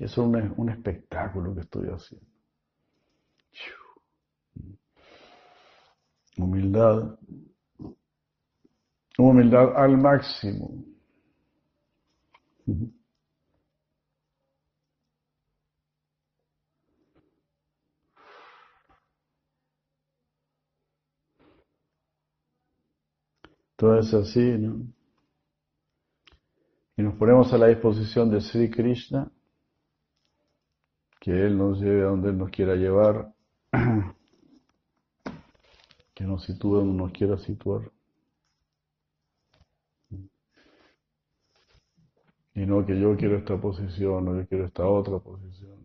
Eso 0.00 0.34
es 0.34 0.50
un, 0.56 0.70
espectáculo 0.70 1.54
que 1.54 1.60
estoy 1.60 1.88
haciendo. 1.88 2.26
Humildad. 6.38 7.18
Humildad 9.18 9.76
al 9.76 9.98
máximo. 9.98 10.82
Todo 23.76 23.98
es 23.98 24.14
así, 24.14 24.40
¿no? 24.40 24.86
Y 26.96 27.02
nos 27.02 27.16
ponemos 27.16 27.52
a 27.52 27.58
la 27.58 27.66
disposición 27.66 28.30
de 28.30 28.40
Sri 28.40 28.70
Krishna 28.70 29.30
que 31.20 31.30
Él 31.30 31.56
nos 31.56 31.78
lleve 31.78 32.00
a 32.00 32.06
donde 32.06 32.30
Él 32.30 32.38
nos 32.38 32.50
quiera 32.50 32.74
llevar, 32.74 33.32
que 36.14 36.24
nos 36.24 36.42
sitúe 36.44 36.76
donde 36.76 36.94
nos 36.94 37.12
quiera 37.12 37.36
situar. 37.38 37.82
Y 42.54 42.66
no 42.66 42.84
que 42.84 42.98
yo 42.98 43.16
quiero 43.16 43.36
esta 43.36 43.60
posición 43.60 44.26
o 44.28 44.36
yo 44.40 44.48
quiero 44.48 44.66
esta 44.66 44.86
otra 44.86 45.18
posición. 45.18 45.78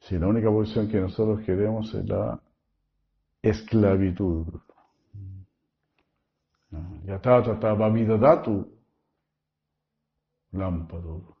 Si 0.00 0.18
la 0.18 0.28
única 0.28 0.48
posición 0.48 0.88
que 0.88 1.00
nosotros 1.00 1.44
queremos 1.44 1.92
es 1.94 2.08
la 2.08 2.40
esclavitud. 3.42 4.46
Yatata 7.04 7.54
datu 7.54 8.72
lámpado. 10.52 11.39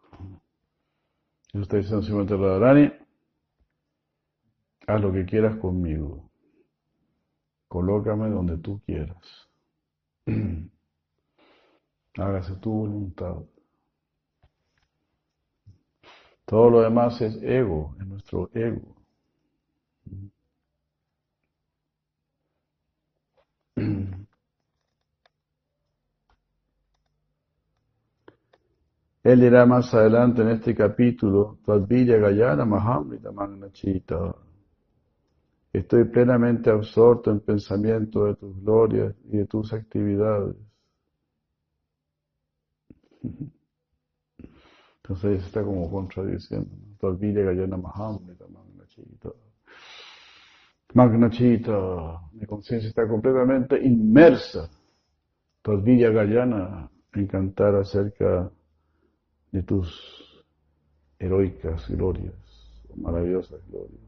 Y 1.52 1.60
está 1.60 1.76
diciendo 1.78 2.02
Simón 2.02 2.28
Radharani, 2.28 2.92
haz 4.86 5.00
lo 5.00 5.12
que 5.12 5.24
quieras 5.24 5.56
conmigo. 5.56 6.30
Colócame 7.68 8.28
donde 8.28 8.58
tú 8.58 8.80
quieras. 8.86 9.48
Hágase 12.16 12.54
tu 12.56 12.70
voluntad. 12.70 13.36
Todo 16.44 16.70
lo 16.70 16.80
demás 16.82 17.20
es 17.20 17.40
ego, 17.42 17.96
es 18.00 18.06
nuestro 18.06 18.50
ego. 18.54 18.96
Él 29.22 29.40
dirá 29.40 29.66
más 29.66 29.92
adelante 29.92 30.40
en 30.40 30.48
este 30.48 30.74
capítulo, 30.74 31.58
Tadvilla 31.66 32.16
Gayana 32.16 32.64
Mahamrita 32.64 33.30
Magnachita. 33.30 34.34
Estoy 35.72 36.04
plenamente 36.04 36.70
absorto 36.70 37.30
en 37.30 37.40
pensamiento 37.40 38.24
de 38.24 38.34
tus 38.36 38.60
glorias 38.62 39.14
y 39.26 39.36
de 39.36 39.46
tus 39.46 39.72
actividades. 39.72 40.56
Entonces 45.02 45.44
está 45.44 45.62
como 45.62 45.90
contradiciendo. 45.90 46.70
Todavía 46.98 47.44
Gayana 47.44 47.76
Mahamrita, 47.76 48.46
Magnachita. 48.48 49.30
Magnachita, 50.94 52.20
mi 52.32 52.46
conciencia 52.46 52.88
está 52.88 53.06
completamente 53.06 53.78
inmersa. 53.84 54.70
Todavía 55.62 56.10
Gayana 56.10 56.90
en 57.12 57.26
cantar 57.26 57.76
acerca 57.76 58.50
de 59.52 59.62
tus 59.62 60.44
heroicas 61.18 61.88
glorias, 61.88 62.34
maravillosas 62.96 63.60
glorias. 63.68 64.00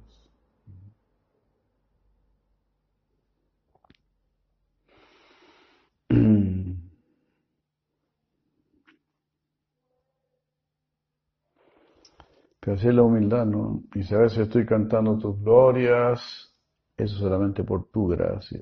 Pero 12.61 12.76
así 12.76 12.87
es 12.88 12.94
la 12.94 13.02
humildad, 13.02 13.44
¿no? 13.44 13.83
Y 13.94 14.05
si 14.05 14.14
a 14.14 14.18
veces 14.18 14.38
estoy 14.38 14.64
cantando 14.64 15.18
tus 15.18 15.40
glorias, 15.42 16.55
eso 16.96 17.16
solamente 17.16 17.64
por 17.64 17.90
tu 17.90 18.07
gracia. 18.07 18.61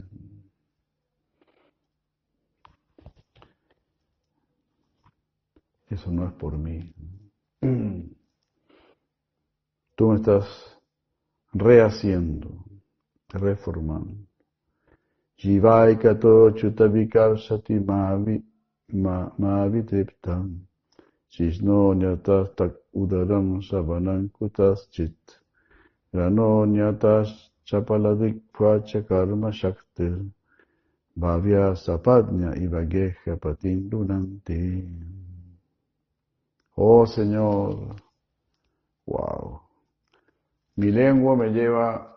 Eso 5.90 6.10
no 6.12 6.26
es 6.26 6.32
por 6.34 6.56
mí. 6.56 6.94
Tú 9.96 10.08
me 10.08 10.16
estás 10.16 10.46
rehaciendo, 11.52 12.64
reformando. 13.28 14.14
Jivaikato 15.36 16.52
chutavikar 16.52 17.40
sati 17.40 17.80
mavi 17.80 19.82
triptam. 19.82 20.66
Shisno 21.28 21.94
nyatas 21.94 22.54
tak 22.56 22.72
udaram 22.92 23.62
savanam 23.62 24.30
kutas 24.30 24.88
chit. 24.90 25.40
Rano 26.12 26.66
nyatas 26.66 27.50
chapaladik 27.64 28.36
pvacha 28.52 29.02
karma 29.08 29.50
shaktir. 29.50 30.30
Bhavya 31.16 31.74
sapadnya 31.74 32.54
ivageja 32.54 33.36
patindunanti. 33.42 34.86
Oh 36.82 37.06
Señor, 37.06 37.94
wow. 39.04 39.60
Mi 40.76 40.90
lengua 40.90 41.36
me 41.36 41.50
lleva 41.50 42.16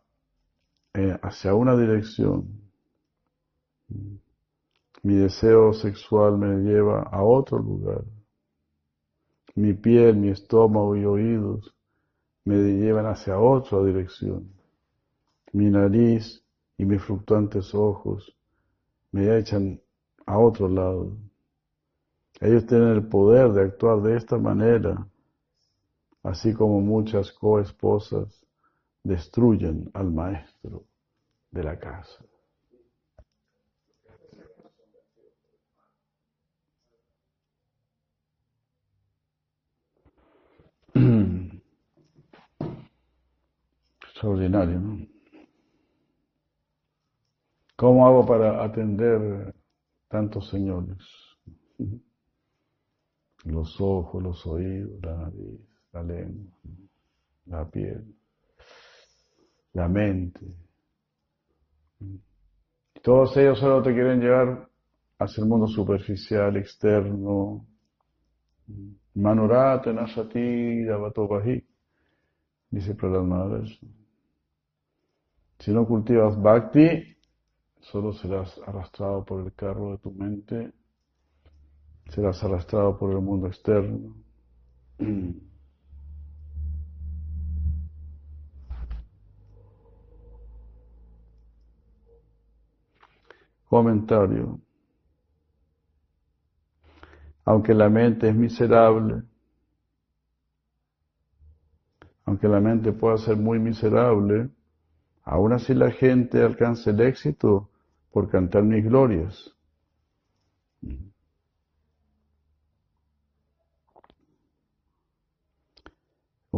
eh, 0.94 1.20
hacia 1.22 1.54
una 1.54 1.76
dirección. 1.76 2.48
Mi 5.04 5.16
deseo 5.16 5.74
sexual 5.74 6.38
me 6.38 6.62
lleva 6.62 7.02
a 7.02 7.22
otro 7.24 7.60
lugar. 7.60 8.06
Mi 9.56 9.74
piel, 9.74 10.16
mi 10.16 10.30
estómago 10.30 10.96
y 10.96 11.04
oídos 11.04 11.76
me 12.46 12.56
llevan 12.56 13.08
hacia 13.08 13.38
otra 13.38 13.84
dirección. 13.84 14.50
Mi 15.52 15.70
nariz 15.70 16.42
y 16.78 16.86
mis 16.86 17.04
fluctuantes 17.04 17.76
ojos 17.76 18.34
me 19.12 19.38
echan 19.38 19.82
a 20.26 20.40
otro 20.40 20.70
lado. 20.70 21.18
Ellos 22.40 22.66
tienen 22.66 22.90
el 22.90 23.08
poder 23.08 23.52
de 23.52 23.62
actuar 23.64 24.02
de 24.02 24.18
esta 24.18 24.38
manera, 24.38 25.08
así 26.24 26.54
como 26.54 26.82
muchas 26.82 27.32
coesposas 27.32 28.46
destruyen 29.04 29.90
al 29.94 30.12
maestro 30.12 30.84
de 31.52 31.64
la 31.64 31.80
casa. 31.80 32.24
Extraordinario, 44.02 44.80
¿no? 44.80 45.08
¿Cómo 47.76 48.08
hago 48.08 48.26
para 48.26 48.64
atender 48.64 49.54
tantos 50.08 50.48
señores? 50.50 51.00
Los 53.46 53.80
ojos, 53.82 54.24
los 54.24 54.46
oídos, 54.48 55.02
la 55.02 55.18
nariz, 55.18 55.60
la 55.92 56.04
lengua, 56.04 56.54
la 57.46 57.70
piel, 57.70 58.16
la 59.74 59.88
mente. 59.88 60.46
Todos 63.02 63.36
ellos 63.38 63.60
solo 63.60 63.82
te 63.82 63.94
quieren 63.94 64.22
llevar 64.22 64.70
hacia 65.20 65.44
el 65.44 65.50
mundo 65.50 65.68
superficial, 65.68 66.56
externo. 66.58 67.66
Manurate 69.16 69.94
Nasati 69.94 70.86
Davatobahi, 70.86 71.64
dice 72.70 72.96
Prahlad 72.96 73.24
Maharaj. 73.24 73.70
Si 75.60 75.72
no 75.72 75.86
cultivas 75.86 76.42
bhakti, 76.42 77.16
solo 77.80 78.14
serás 78.14 78.60
arrastrado 78.66 79.24
por 79.24 79.46
el 79.46 79.54
carro 79.54 79.92
de 79.92 79.98
tu 79.98 80.12
mente, 80.12 80.72
serás 82.10 82.44
arrastrado 82.44 82.98
por 82.98 83.12
el 83.12 83.22
mundo 83.22 83.48
externo. 83.48 84.16
Comentario. 93.68 94.60
Aunque 97.46 97.74
la 97.74 97.90
mente 97.90 98.30
es 98.30 98.36
miserable, 98.36 99.24
aunque 102.26 102.48
la 102.48 102.60
mente 102.60 102.94
pueda 102.94 103.18
ser 103.18 103.36
muy 103.38 103.60
miserable, 103.60 104.50
aún 105.24 105.54
así 105.54 105.74
la 105.74 105.92
gente 105.92 106.42
alcanza 106.42 106.92
el 106.92 107.02
éxito 107.02 107.70
por 108.12 108.30
cantar 108.30 108.64
mis 108.64 108.84
glorias. 108.86 109.54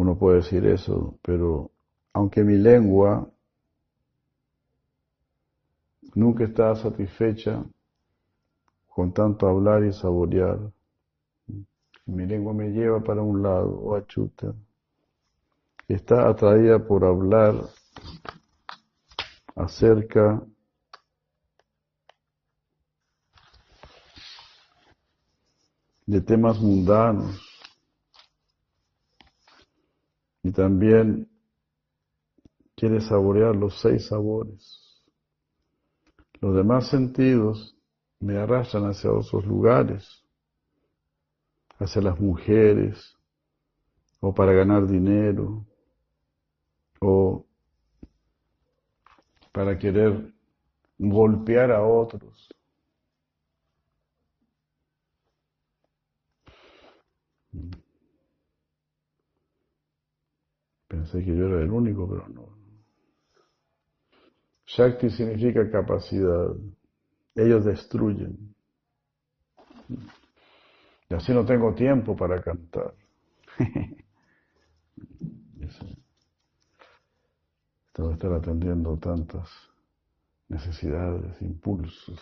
Uno 0.06 0.20
puede 0.20 0.36
decir 0.36 0.64
eso, 0.68 1.18
pero 1.24 1.72
aunque 2.14 2.44
mi 2.44 2.58
lengua 2.58 3.28
nunca 6.14 6.44
está 6.44 6.76
satisfecha 6.76 7.66
con 8.88 9.12
tanto 9.16 9.48
hablar 9.48 9.84
y 9.84 9.92
saborear, 9.92 10.60
mi 12.06 12.28
lengua 12.28 12.54
me 12.54 12.70
lleva 12.70 13.04
para 13.04 13.24
un 13.24 13.42
lado, 13.42 13.68
o 13.68 13.96
achuta, 13.96 14.54
está 15.88 16.30
atraída 16.30 16.78
por 16.78 17.04
hablar 17.04 17.56
acerca 19.56 20.40
de 26.06 26.22
temas 26.22 26.60
mundanos 26.60 27.45
y 30.46 30.52
también 30.52 31.28
quiere 32.76 33.02
saborear 33.02 33.56
los 33.56 33.82
seis 33.82 34.06
sabores. 34.06 35.02
Los 36.40 36.56
demás 36.56 36.88
sentidos 36.88 37.76
me 38.20 38.38
arrastran 38.38 38.84
hacia 38.84 39.12
otros 39.12 39.44
lugares, 39.44 40.24
hacia 41.80 42.00
las 42.04 42.20
mujeres, 42.20 43.18
o 44.20 44.36
para 44.36 44.54
ganar 44.54 44.86
dinero, 44.86 45.66
o 47.02 47.44
para 49.52 49.80
querer 49.80 50.32
golpear 51.00 51.72
a 51.72 51.84
otros. 51.84 52.50
Pensé 61.06 61.24
que 61.24 61.38
yo 61.38 61.46
era 61.46 61.62
el 61.62 61.70
único, 61.70 62.10
pero 62.10 62.28
no. 62.30 62.50
Shakti 64.66 65.12
significa 65.12 65.70
capacidad. 65.70 66.48
Ellos 67.36 67.64
destruyen. 67.64 68.56
Y 71.08 71.14
así 71.14 71.32
no 71.32 71.46
tengo 71.46 71.76
tiempo 71.76 72.16
para 72.16 72.42
cantar. 72.42 72.96
Tengo 77.94 78.10
que 78.10 78.16
estar 78.16 78.34
atendiendo 78.34 78.98
tantas 78.98 79.48
necesidades, 80.50 81.40
impulsos. 81.42 82.20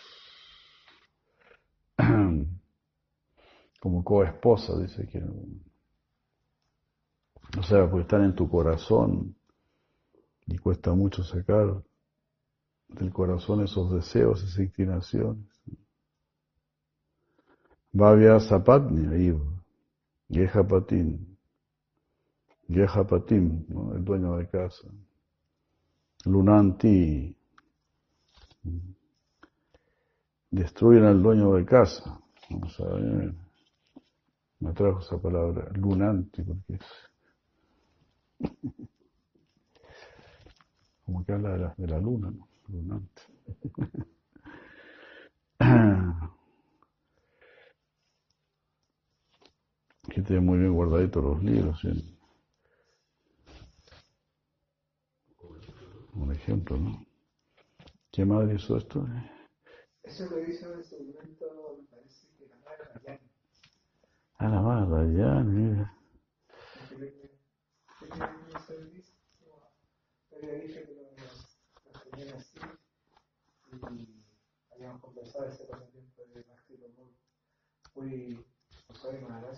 Como 3.80 4.04
coesposa, 4.04 4.78
dice 4.78 5.08
que. 5.08 5.24
O 7.64 7.66
sea, 7.66 7.90
pues 7.90 8.02
están 8.02 8.26
en 8.26 8.36
tu 8.36 8.50
corazón 8.50 9.38
y 10.48 10.58
cuesta 10.58 10.94
mucho 10.94 11.24
sacar 11.24 11.82
del 12.90 13.14
corazón 13.14 13.64
esos 13.64 13.90
deseos, 13.90 14.44
esas 14.44 14.60
inclinaciones. 14.60 15.46
Bhavya 17.94 18.42
Sapatni, 18.42 19.08
ahí, 19.08 19.34
Gehapatin, 20.30 21.38
Gehapatim, 22.68 23.66
¿no? 23.70 23.96
el 23.96 24.04
dueño 24.04 24.36
de 24.36 24.50
casa. 24.50 24.90
Lunanti, 26.26 27.34
destruyen 30.52 31.06
al 31.06 31.24
dueño 31.24 31.54
de 31.54 31.64
casa. 31.64 32.20
Vamos 32.50 32.78
a 32.82 32.88
ver. 32.90 33.34
Me 34.60 34.74
trajo 34.74 35.00
esa 35.00 35.18
palabra, 35.18 35.70
lunanti, 35.76 36.42
porque 36.44 36.74
es 36.74 37.13
como 41.06 41.26
que 41.26 41.34
habla 41.34 41.52
de 41.54 41.60
la, 41.60 41.76
de 41.78 41.88
la 41.88 42.00
luna, 42.00 42.32
¿no? 42.32 42.48
Lunante. 42.70 43.22
Aquí 50.10 50.22
tiene 50.22 50.42
muy 50.42 50.60
bien 50.60 50.74
guardaditos 50.74 51.24
los 51.24 51.44
libros. 51.44 51.80
¿sí? 51.82 52.18
Un 56.14 56.32
ejemplo, 56.32 56.78
¿no? 56.78 57.06
¿Qué 58.12 58.26
madre 58.26 58.56
hizo 58.56 58.78
esto? 58.78 59.08
Eso 60.04 60.30
lo 60.30 60.40
hizo 60.44 60.74
en 60.74 60.84
su 60.84 60.98
momento, 61.04 61.78
me 61.80 61.88
parece 61.88 62.28
que 62.38 62.46
la 62.48 62.58
madre 62.58 62.84
Rayani. 62.94 63.30
Ah, 64.38 64.50
la 64.50 64.62
madre, 64.62 65.18
ya, 65.18 65.44
mira. 65.44 66.03
Había 70.32 70.54
dicho 70.60 70.80
que 70.86 70.94
lo, 70.94 71.02
lo 71.04 72.00
tenían 72.12 72.38
así 72.38 72.60
y 73.72 74.24
habíamos 74.72 75.02
conversado 75.02 75.48
ese 75.48 75.66
pasatiempo 75.66 76.22
de. 76.34 76.46
Fui 77.94 78.46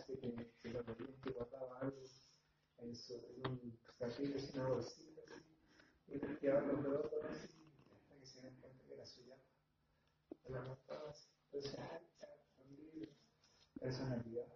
que, 0.06 0.70
lo 0.70 0.84
tenía 0.84 1.20
que 1.22 1.32
guardaba 1.32 1.80
algo 1.80 1.98
en, 2.78 2.96
su, 2.96 3.13
en 3.44 3.78
así, 4.06 4.24
y 6.08 6.20
quedaba 6.39 6.62
los 6.62 6.84
dedos 6.84 7.12
así, 7.30 7.48
que 8.20 8.26
se 8.26 8.41
que 8.41 8.94
era 8.94 9.06
suya. 9.06 9.36
Libros, 12.70 13.18
personalidad. 13.80 14.48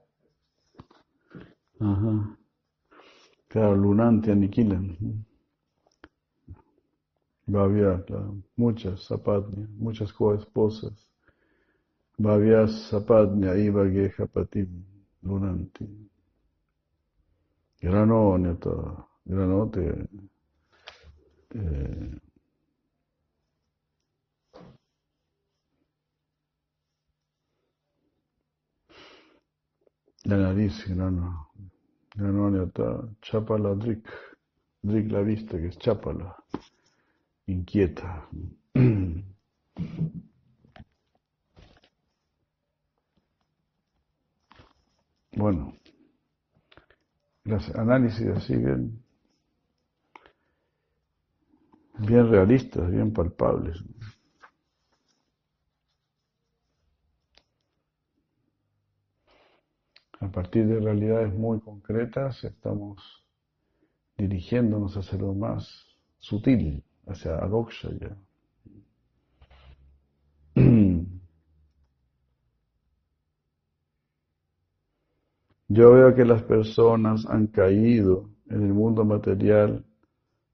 Ajá. 1.80 2.39
Claro, 3.50 3.76
lunante 3.76 4.32
aniquilan. 4.32 4.86
Bhavya, 7.48 8.06
muchas 8.56 9.04
sapatnia, 9.04 9.68
muchas 9.78 10.14
coesposas. 10.14 10.94
Bhavya 12.20 12.68
sapatnia 12.68 13.56
iva 13.58 13.84
gehapatim 13.90 14.70
lunanti. 15.24 15.86
Granoneta, 17.82 18.74
granote. 19.26 20.08
Eh, 21.56 22.20
la 30.24 30.38
nariz, 30.38 30.86
grano, 30.88 31.49
granoneta, 32.20 33.08
chapala 33.22 33.74
drik, 33.76 34.08
drik 34.84 35.12
la 35.12 35.22
vista, 35.22 35.58
que 35.58 35.68
es 35.68 35.78
chapala 35.80 36.36
inquieta. 37.48 38.28
Bueno, 45.32 45.74
los 47.46 47.70
análisis 47.76 48.44
siguen 48.44 49.02
bien 52.00 52.30
realistas, 52.30 52.90
bien 52.92 53.14
palpables. 53.14 53.84
A 60.20 60.28
partir 60.28 60.68
de 60.68 60.80
realidades 60.80 61.34
muy 61.34 61.60
concretas 61.62 62.44
estamos 62.44 63.24
dirigiéndonos 64.18 64.98
hacia 64.98 65.18
lo 65.18 65.34
más 65.34 65.88
sutil 66.20 66.84
hacia 67.08 67.38
Adoksha 67.38 67.90
ya. 68.00 68.18
Yo 75.70 75.92
veo 75.94 76.14
que 76.16 76.26
las 76.26 76.44
personas 76.44 77.26
han 77.28 77.48
caído 77.48 78.30
en 78.50 78.64
el 78.64 78.74
mundo 78.74 79.06
material 79.06 79.86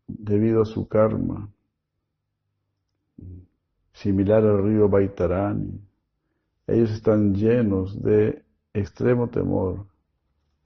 debido 0.08 0.62
a 0.62 0.66
su 0.66 0.88
karma, 0.88 1.50
similar 3.94 4.44
al 4.44 4.64
río 4.64 4.88
Baitarani. 4.90 5.82
Ellos 6.68 6.92
están 6.92 7.34
llenos 7.34 8.00
de 8.04 8.45
extremo 8.76 9.30
temor 9.30 9.86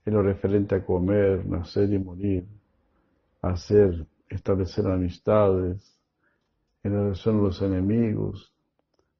en 0.04 0.14
lo 0.14 0.22
referente 0.22 0.74
a 0.74 0.84
comer, 0.84 1.46
nacer 1.46 1.92
y 1.92 1.98
morir, 1.98 2.44
hacer 3.40 4.06
establecer 4.28 4.86
amistades, 4.86 5.98
en 6.82 6.92
relación 6.92 7.38
a 7.38 7.42
los 7.42 7.62
enemigos 7.62 8.52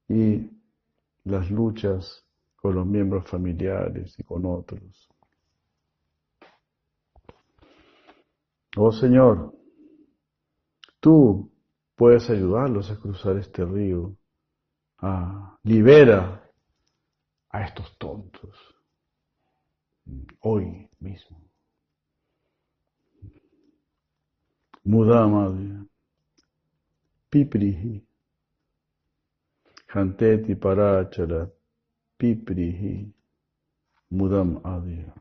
y 0.09 0.51
las 1.25 1.51
luchas 1.51 2.25
con 2.57 2.75
los 2.75 2.87
miembros 2.87 3.29
familiares 3.29 4.19
y 4.19 4.23
con 4.23 4.47
otros. 4.47 5.09
Oh 8.77 8.93
Señor, 8.93 9.53
tú 11.01 11.51
puedes 11.97 12.31
ayudarlos 12.31 12.91
a 12.91 12.97
cruzar 12.97 13.37
este 13.37 13.65
río. 13.65 14.17
Ah, 14.99 15.59
libera 15.63 16.51
a 17.51 17.65
estos 17.65 17.97
tontos 17.99 18.80
hoy 20.41 20.89
mismo. 21.01 21.37
Mudamadi, 24.85 25.87
Piprihi, 27.31 28.03
Hanteti 29.89 30.55
Parachara, 30.55 31.51
Piprihi, 32.19 33.13
Mudam 34.13 34.61
Adya. 34.65 35.13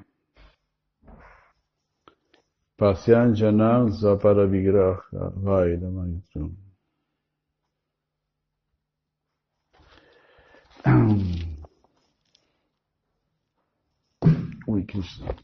Pasyan 2.78 3.36
Janam 3.36 3.92
Zapara 3.92 4.48
Vigraha, 4.48 5.34
Krishna. 14.92 15.36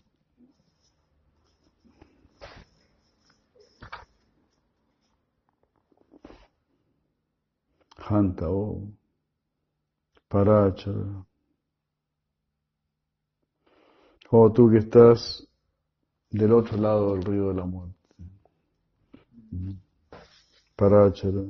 Hanta, 7.97 8.49
oh, 8.49 8.87
Parachara. 10.27 11.25
Oh, 14.31 14.51
tú 14.51 14.69
que 14.69 14.79
estás 14.79 15.47
del 16.29 16.51
otro 16.51 16.77
lado 16.77 17.15
del 17.15 17.23
río 17.23 17.47
de 17.49 17.53
la 17.53 17.65
muerte. 17.65 17.95
Parachara. 20.75 21.45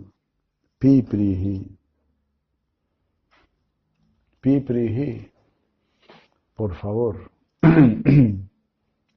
Piprihi. 0.77 1.77
Piprihi. 4.41 5.31
Por 6.53 6.75
favor. 6.75 7.34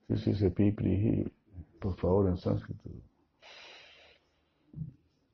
Sí, 0.08 0.16
sí, 0.16 0.30
dice 0.30 0.50
Piprihi. 0.50 1.30
Por 1.78 1.94
favor, 1.96 2.28
en 2.28 2.38
sánscrito. 2.38 2.88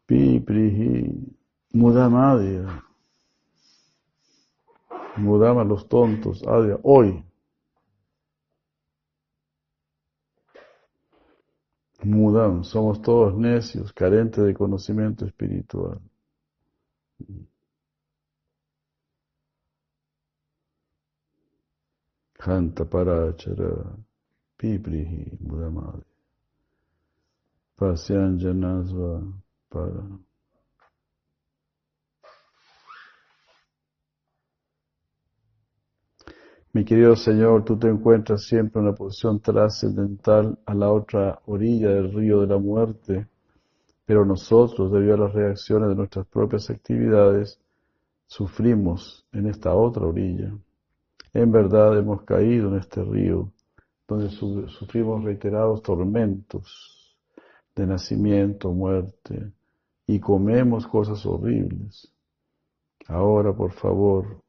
Piprihi. 0.07 1.37
Mudama 1.72 2.33
Adya. 2.33 2.85
Mudama 5.16 5.62
los 5.64 5.88
tontos. 5.88 6.42
Adya. 6.46 6.79
Hoy. 6.83 7.24
Mudam. 12.03 12.64
Somos 12.64 13.00
todos 13.00 13.37
necios, 13.37 13.92
carentes 13.92 14.44
de 14.44 14.55
conocimiento 14.55 15.24
espiritual. 15.24 16.00
Mi 36.74 36.85
querido 36.85 37.16
Señor, 37.16 37.64
tú 37.64 37.78
te 37.78 37.88
encuentras 37.88 38.42
siempre 38.42 38.80
en 38.80 38.88
una 38.88 38.96
posición 38.96 39.40
trascendental 39.40 40.59
a 40.66 40.74
la 40.74 40.90
otra 40.90 41.40
orilla 41.46 41.88
del 41.90 42.12
río 42.12 42.40
de 42.42 42.48
la 42.48 42.59
muerte, 42.59 43.26
pero 44.04 44.24
nosotros, 44.26 44.92
debido 44.92 45.14
a 45.14 45.18
las 45.18 45.33
reacciones 45.33 45.88
de 45.88 45.94
nuestras 45.94 46.26
propias 46.26 46.68
actividades, 46.68 47.59
sufrimos 48.26 49.24
en 49.33 49.46
esta 49.46 49.74
otra 49.74 50.04
orilla. 50.04 50.52
En 51.35 51.51
verdad 51.51 51.99
hemos 51.99 52.23
caído 52.23 52.68
en 52.68 52.77
este 52.79 53.03
río, 53.03 53.53
donde 54.07 54.31
sufrimos 54.31 55.25
reiterados 55.25 55.83
tormentos 55.83 57.18
de 57.75 57.88
nacimiento, 57.88 58.70
muerte, 58.70 59.53
y 60.07 60.20
comemos 60.20 60.87
cosas 60.87 61.27
horribles. 61.27 62.09
Ahora, 63.09 63.53
por 63.53 63.73
favor, 63.73 64.44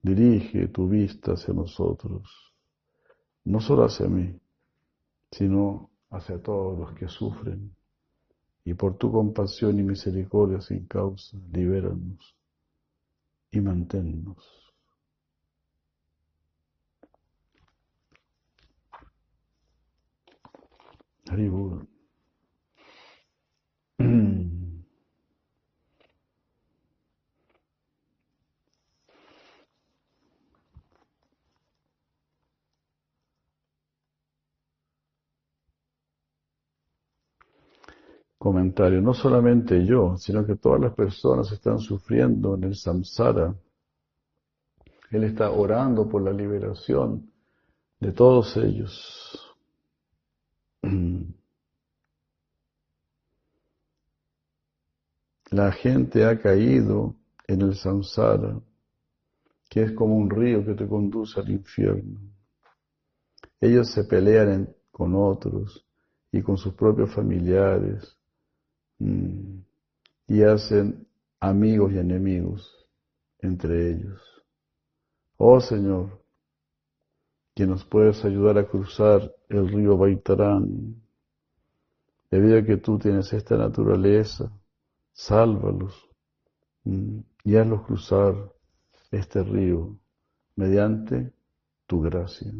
dirige 0.00 0.68
tu 0.68 0.88
vista 0.88 1.32
hacia 1.32 1.52
nosotros, 1.52 2.54
no 3.44 3.60
solo 3.60 3.86
hacia 3.86 4.06
mí, 4.06 4.38
sino 5.32 5.90
hacia 6.10 6.40
todos 6.40 6.78
los 6.78 6.94
que 6.94 7.08
sufren. 7.08 7.74
Y 8.64 8.74
por 8.74 8.96
tu 8.96 9.10
compasión 9.10 9.76
y 9.80 9.82
misericordia 9.82 10.60
sin 10.60 10.86
causa, 10.86 11.36
libéranos 11.50 12.36
y 13.50 13.60
manténnos. 13.60 14.67
Comentario, 38.38 39.02
no 39.02 39.12
solamente 39.12 39.84
yo, 39.84 40.16
sino 40.16 40.46
que 40.46 40.56
todas 40.56 40.80
las 40.80 40.94
personas 40.94 41.52
están 41.52 41.78
sufriendo 41.78 42.54
en 42.54 42.64
el 42.64 42.74
samsara. 42.74 43.54
Él 45.10 45.24
está 45.24 45.50
orando 45.50 46.08
por 46.08 46.22
la 46.22 46.32
liberación 46.32 47.30
de 48.00 48.12
todos 48.12 48.56
ellos. 48.56 49.54
La 55.50 55.72
gente 55.72 56.24
ha 56.26 56.38
caído 56.38 57.14
en 57.46 57.62
el 57.62 57.74
samsara, 57.74 58.60
que 59.70 59.82
es 59.82 59.92
como 59.92 60.16
un 60.16 60.28
río 60.28 60.64
que 60.64 60.74
te 60.74 60.86
conduce 60.86 61.40
al 61.40 61.50
infierno. 61.50 62.20
Ellos 63.60 63.90
se 63.90 64.04
pelean 64.04 64.68
con 64.90 65.14
otros 65.14 65.86
y 66.30 66.42
con 66.42 66.58
sus 66.58 66.74
propios 66.74 67.14
familiares 67.14 68.16
mm, 68.98 69.58
y 70.28 70.42
hacen 70.42 71.06
amigos 71.40 71.92
y 71.92 71.98
enemigos 71.98 72.86
entre 73.40 73.92
ellos. 73.92 74.20
Oh 75.38 75.60
Señor, 75.60 76.20
que 77.54 77.66
nos 77.66 77.84
puedes 77.84 78.24
ayudar 78.24 78.58
a 78.58 78.66
cruzar 78.66 79.34
el 79.48 79.68
río 79.68 79.96
Baitarán, 79.96 80.94
debido 82.30 82.58
a 82.58 82.62
que 82.62 82.76
tú 82.76 82.98
tienes 82.98 83.32
esta 83.32 83.56
naturaleza, 83.56 84.50
sálvalos 85.18 86.08
mm, 86.84 87.18
y 87.42 87.56
hazlos 87.56 87.82
cruzar 87.86 88.34
este 89.10 89.42
río 89.42 89.98
mediante 90.54 91.32
tu 91.88 92.00
gracia. 92.02 92.52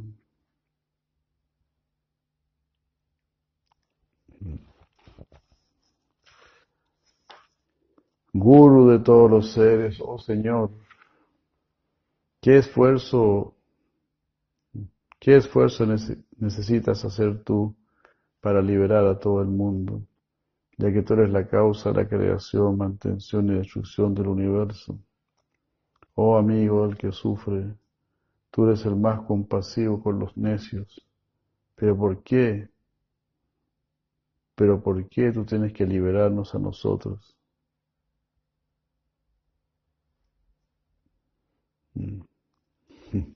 Guru 8.32 8.88
de 8.90 8.98
todos 8.98 9.30
los 9.30 9.52
seres, 9.52 9.98
oh 10.00 10.18
Señor, 10.18 10.70
qué 12.40 12.58
esfuerzo, 12.58 13.54
qué 15.20 15.36
esfuerzo 15.36 15.86
necesitas 16.38 17.04
hacer 17.04 17.44
tú 17.44 17.76
para 18.40 18.60
liberar 18.60 19.06
a 19.06 19.18
todo 19.18 19.42
el 19.42 19.48
mundo 19.48 20.07
ya 20.78 20.92
que 20.92 21.02
tú 21.02 21.14
eres 21.14 21.30
la 21.30 21.46
causa 21.48 21.92
la 21.92 22.08
creación, 22.08 22.78
mantención 22.78 23.48
y 23.50 23.58
destrucción 23.58 24.14
del 24.14 24.28
universo. 24.28 24.98
Oh 26.14 26.36
amigo 26.38 26.86
del 26.86 26.96
que 26.96 27.12
sufre, 27.12 27.74
tú 28.50 28.66
eres 28.66 28.86
el 28.86 28.96
más 28.96 29.20
compasivo 29.22 30.02
con 30.02 30.20
los 30.20 30.36
necios. 30.36 31.04
Pero 31.74 31.96
¿por 31.96 32.22
qué? 32.22 32.68
Pero 34.54 34.80
¿por 34.82 35.08
qué 35.08 35.32
tú 35.32 35.44
tienes 35.44 35.72
que 35.72 35.86
liberarnos 35.86 36.54
a 36.54 36.58
nosotros? 36.58 37.36
Mm. 41.94 42.20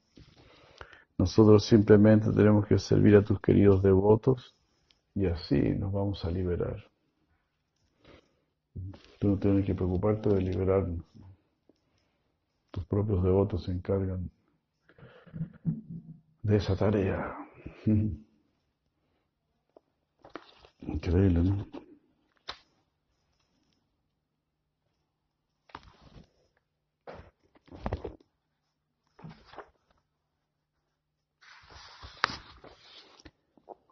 Nosotros 1.18 1.64
simplemente 1.64 2.32
tenemos 2.32 2.66
que 2.66 2.78
servir 2.78 3.16
a 3.16 3.24
tus 3.24 3.40
queridos 3.40 3.82
devotos 3.82 4.54
y 5.14 5.26
así 5.26 5.60
nos 5.60 5.92
vamos 5.92 6.24
a 6.24 6.30
liberar. 6.30 6.91
Tú 9.18 9.28
no 9.28 9.38
tienes 9.38 9.64
que 9.64 9.74
preocuparte 9.74 10.28
de 10.28 10.40
liberarnos. 10.40 11.04
Tus 12.70 12.84
propios 12.86 13.22
devotos 13.22 13.64
se 13.64 13.72
encargan 13.72 14.30
de 16.42 16.56
esa 16.56 16.76
tarea. 16.76 17.36
Increíble, 20.80 21.42
¿no? 21.42 21.66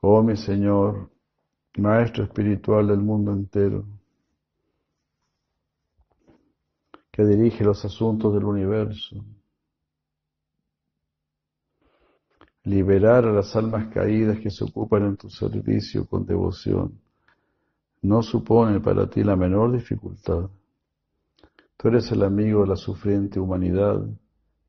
Oh 0.02 0.22
mi 0.22 0.36
Señor, 0.36 1.10
Maestro 1.78 2.24
espiritual 2.24 2.88
del 2.88 2.98
mundo 3.00 3.32
entero, 3.32 3.86
dirige 7.26 7.64
los 7.64 7.84
asuntos 7.84 8.32
del 8.34 8.44
universo. 8.44 9.16
Liberar 12.64 13.24
a 13.24 13.32
las 13.32 13.56
almas 13.56 13.92
caídas 13.92 14.38
que 14.38 14.50
se 14.50 14.64
ocupan 14.64 15.04
en 15.06 15.16
tu 15.16 15.30
servicio 15.30 16.06
con 16.06 16.26
devoción 16.26 17.00
no 18.02 18.22
supone 18.22 18.80
para 18.80 19.08
ti 19.08 19.22
la 19.22 19.36
menor 19.36 19.72
dificultad. 19.72 20.48
Tú 21.76 21.88
eres 21.88 22.10
el 22.12 22.22
amigo 22.22 22.62
de 22.62 22.68
la 22.68 22.76
sufriente 22.76 23.40
humanidad 23.40 24.06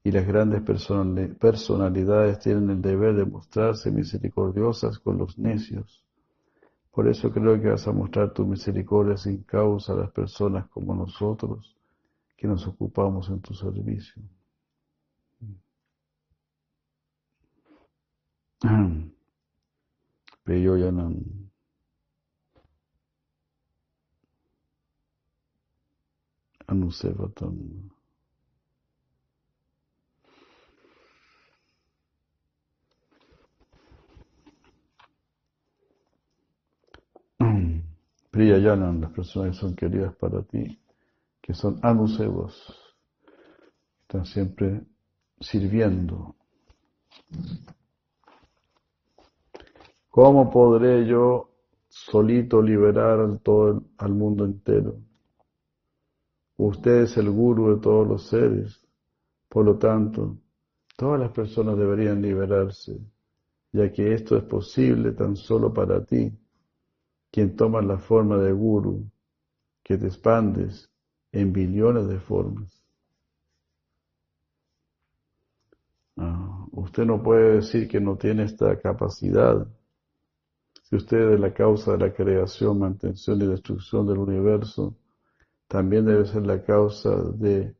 y 0.03 0.11
las 0.11 0.25
grandes 0.25 0.61
personalidades 0.61 2.39
tienen 2.39 2.69
el 2.69 2.81
deber 2.81 3.15
de 3.15 3.25
mostrarse 3.25 3.91
misericordiosas 3.91 4.99
con 4.99 5.17
los 5.17 5.37
necios. 5.37 6.03
Por 6.91 7.07
eso 7.07 7.31
creo 7.31 7.61
que 7.61 7.69
vas 7.69 7.87
a 7.87 7.91
mostrar 7.91 8.33
tu 8.33 8.45
misericordia 8.45 9.15
sin 9.15 9.43
causa 9.43 9.93
a 9.93 9.97
las 9.97 10.11
personas 10.11 10.67
como 10.69 10.95
nosotros 10.95 11.77
que 12.41 12.47
nos 12.47 12.65
ocupamos 12.65 13.29
en 13.29 13.39
tu 13.39 13.53
servicio. 13.53 14.19
Peyoyanam. 20.43 21.21
Anusevatam. 26.65 27.91
Priyayanam, 38.31 39.01
las 39.01 39.11
personas 39.11 39.57
son 39.57 39.75
queridas 39.75 40.15
para 40.15 40.41
ti 40.41 40.81
que 41.41 41.53
son 41.53 41.79
anusevos, 41.81 42.55
están 44.01 44.25
siempre 44.25 44.83
sirviendo. 45.39 46.35
¿Cómo 50.09 50.51
podré 50.51 51.07
yo 51.07 51.49
solito 51.87 52.61
liberar 52.61 53.19
al, 53.19 53.39
todo, 53.39 53.83
al 53.97 54.13
mundo 54.13 54.45
entero? 54.45 54.97
Usted 56.57 57.03
es 57.03 57.17
el 57.17 57.31
guru 57.31 57.75
de 57.75 57.81
todos 57.81 58.07
los 58.07 58.27
seres, 58.27 58.85
por 59.49 59.65
lo 59.65 59.77
tanto, 59.77 60.37
todas 60.95 61.19
las 61.19 61.31
personas 61.31 61.77
deberían 61.77 62.21
liberarse, 62.21 62.99
ya 63.71 63.91
que 63.91 64.13
esto 64.13 64.37
es 64.37 64.43
posible 64.43 65.13
tan 65.13 65.35
solo 65.35 65.73
para 65.73 66.05
ti, 66.05 66.31
quien 67.31 67.55
toma 67.55 67.81
la 67.81 67.97
forma 67.97 68.37
de 68.37 68.51
guru, 68.51 69.09
que 69.81 69.97
te 69.97 70.07
expandes 70.07 70.90
en 71.33 71.53
billones 71.53 72.07
de 72.07 72.19
formas. 72.19 72.83
Ah, 76.17 76.65
Usted 76.71 77.05
no 77.05 77.21
puede 77.21 77.55
decir 77.55 77.87
que 77.87 77.99
no 77.99 78.15
tiene 78.17 78.43
esta 78.43 78.79
capacidad. 78.79 79.67
Si 80.83 80.95
usted 80.95 81.33
es 81.33 81.39
la 81.39 81.53
causa 81.53 81.93
de 81.93 81.97
la 81.97 82.13
creación, 82.13 82.79
mantención 82.79 83.41
y 83.41 83.47
destrucción 83.47 84.07
del 84.07 84.19
universo, 84.19 84.95
también 85.67 86.05
debe 86.05 86.25
ser 86.25 86.45
la 86.45 86.63
causa 86.63 87.09
de 87.33 87.75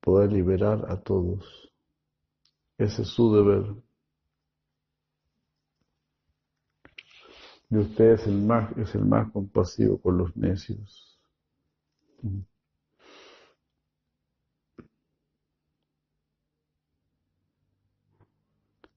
poder 0.00 0.32
liberar 0.32 0.84
a 0.90 1.00
todos. 1.00 1.70
Ese 2.78 3.02
es 3.02 3.08
su 3.08 3.34
deber. 3.34 3.74
Y 7.70 7.76
usted 7.78 8.12
es 8.12 8.26
el 8.28 8.40
más, 8.40 8.76
es 8.78 8.94
el 8.94 9.04
más 9.04 9.32
compasivo 9.32 10.00
con 10.00 10.18
los 10.18 10.36
necios. 10.36 11.18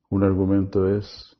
Un 0.09 0.23
argumento 0.23 0.87
es, 0.87 1.35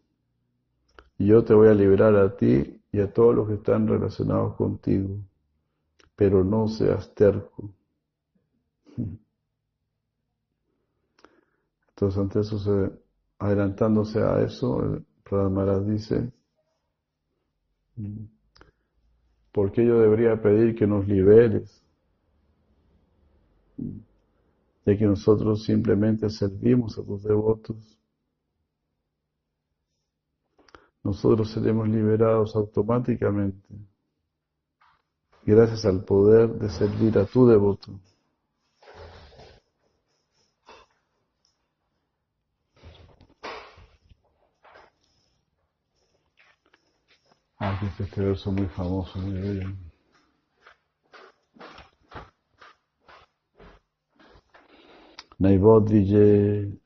yo 1.17 1.43
te 1.43 1.53
voy 1.53 1.69
a 1.69 1.73
liberar 1.73 2.15
a 2.15 2.35
ti 2.35 2.81
y 2.91 2.99
a 2.99 3.11
todos 3.11 3.35
los 3.35 3.47
que 3.47 3.55
están 3.55 3.87
relacionados 3.87 4.55
contigo, 4.55 5.17
pero 6.15 6.43
no 6.43 6.67
seas 6.67 7.13
terco. 7.13 7.73
Entonces, 11.89 12.19
ante 12.19 12.39
eso, 12.41 12.91
adelantándose 13.39 14.21
a 14.21 14.41
eso, 14.41 14.83
el 14.83 15.05
Maharaj 15.49 15.83
dice, 15.83 16.31
¿por 19.51 19.71
qué 19.71 19.85
yo 19.85 19.99
debería 19.99 20.41
pedir 20.41 20.75
que 20.75 20.85
nos 20.85 21.07
liberes? 21.07 21.81
De 23.77 24.97
que 24.97 25.05
nosotros 25.05 25.63
simplemente 25.63 26.29
servimos 26.29 26.97
a 26.97 27.03
tus 27.03 27.23
devotos. 27.23 27.97
Nosotros 31.05 31.51
seremos 31.51 31.87
liberados 31.87 32.55
automáticamente 32.55 33.69
gracias 35.45 35.85
al 35.85 36.03
poder 36.03 36.49
de 36.49 36.67
servir 36.67 37.15
a 37.19 37.25
tu 37.27 37.47
devoto. 37.47 37.91
Aquí 47.59 47.85
está 47.85 48.03
este 48.03 48.21
verso 48.21 48.51
muy 48.51 48.65
famoso, 48.65 49.19
muy 49.19 49.39
bello. 49.39 49.69
Naivodvije, 55.37 56.79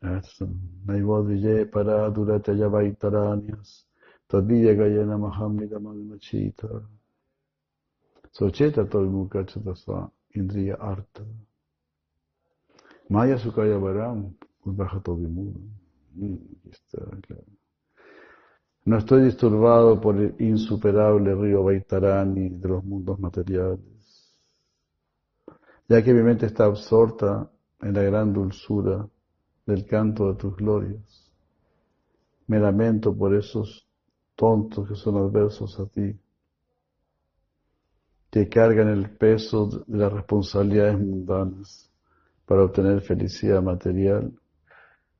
Naivodvije 0.85 1.65
para 1.67 2.09
durate 2.09 2.57
yavaitaranyas, 2.57 3.88
tadviya 4.29 4.73
gayana 4.75 5.17
mahamnida 5.17 5.79
magmachita, 5.79 6.69
socheta 8.31 8.85
tolmukachatasa 8.85 10.11
indriya 10.35 10.75
arta, 10.79 11.25
maya 13.09 13.37
sukaya 13.37 13.77
varam, 13.79 14.33
udvajato 14.65 15.15
vimuda. 15.15 15.59
Mm, 16.15 16.37
está 16.71 16.99
claro. 17.25 17.43
No 18.85 18.97
estoy 18.97 19.23
disturbado 19.23 19.99
por 19.99 20.15
el 20.17 20.35
insuperable 20.39 21.35
río 21.35 21.63
Baitarani 21.63 22.49
de 22.49 22.67
los 22.67 22.83
mundos 22.83 23.19
materiales, 23.19 23.79
ya 25.87 26.03
que 26.03 26.13
mi 26.13 26.21
mente 26.21 26.45
está 26.45 26.65
absorta 26.65 27.51
en 27.81 27.93
la 27.93 28.03
gran 28.03 28.31
dulzura 28.31 29.07
del 29.65 29.85
canto 29.85 30.31
de 30.31 30.39
tus 30.39 30.55
glorias. 30.55 31.31
Me 32.47 32.59
lamento 32.59 33.15
por 33.15 33.35
esos 33.35 33.88
tontos 34.39 34.87
que 34.87 34.95
son 34.95 35.17
adversos 35.17 35.77
a 35.81 35.85
ti, 35.85 36.17
que 38.31 38.47
cargan 38.47 38.87
el 38.87 39.09
peso 39.09 39.67
de 39.85 39.97
las 39.97 40.13
responsabilidades 40.13 40.97
mundanas 40.97 41.91
para 42.45 42.63
obtener 42.63 43.01
felicidad 43.01 43.61
material 43.61 44.31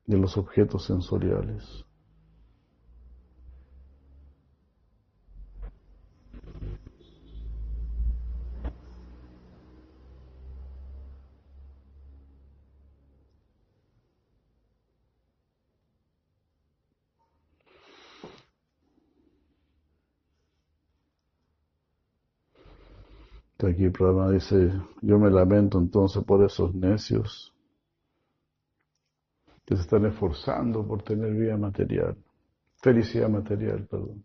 de 0.06 0.16
los 0.16 0.38
objetos 0.38 0.86
sensoriales. 0.86 1.84
Aquí 23.66 23.84
el 23.84 23.92
programa 23.92 24.30
dice, 24.30 24.72
yo 25.02 25.18
me 25.18 25.30
lamento 25.30 25.78
entonces 25.78 26.24
por 26.24 26.42
esos 26.44 26.74
necios 26.74 27.54
que 29.66 29.76
se 29.76 29.82
están 29.82 30.06
esforzando 30.06 30.86
por 30.86 31.02
tener 31.02 31.32
vida 31.34 31.56
material, 31.56 32.16
felicidad 32.76 33.28
material, 33.28 33.86
perdón, 33.86 34.24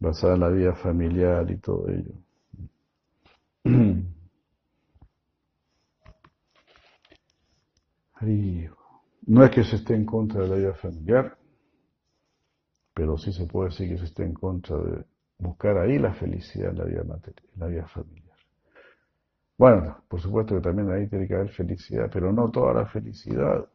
basada 0.00 0.34
en 0.34 0.40
la 0.40 0.48
vida 0.48 0.74
familiar 0.74 1.48
y 1.50 1.56
todo 1.58 1.88
ello. 1.88 2.14
no 9.26 9.44
es 9.44 9.50
que 9.50 9.62
se 9.62 9.76
esté 9.76 9.94
en 9.94 10.04
contra 10.04 10.42
de 10.42 10.48
la 10.48 10.56
vida 10.56 10.74
familiar, 10.74 11.38
pero 12.92 13.16
sí 13.16 13.32
se 13.32 13.46
puede 13.46 13.70
decir 13.70 13.88
que 13.88 13.98
se 13.98 14.06
esté 14.06 14.24
en 14.24 14.34
contra 14.34 14.76
de 14.78 15.04
buscar 15.38 15.78
ahí 15.78 15.98
la 15.98 16.12
felicidad 16.14 16.70
en 16.70 16.78
la 16.78 16.84
vida 16.84 17.04
material, 17.04 17.46
en 17.54 17.60
la 17.60 17.66
vida 17.66 17.86
familiar. 17.88 18.36
Bueno, 19.56 20.04
por 20.08 20.20
supuesto 20.20 20.54
que 20.54 20.60
también 20.60 20.90
ahí 20.90 21.08
tiene 21.08 21.26
que 21.26 21.34
haber 21.34 21.50
felicidad, 21.50 22.08
pero 22.12 22.32
no 22.32 22.50
toda 22.50 22.74
la 22.74 22.86
felicidad. 22.86 23.68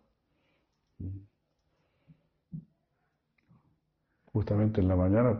Justamente 4.31 4.81
en 4.81 4.87
la 4.87 4.95
mañana 4.95 5.37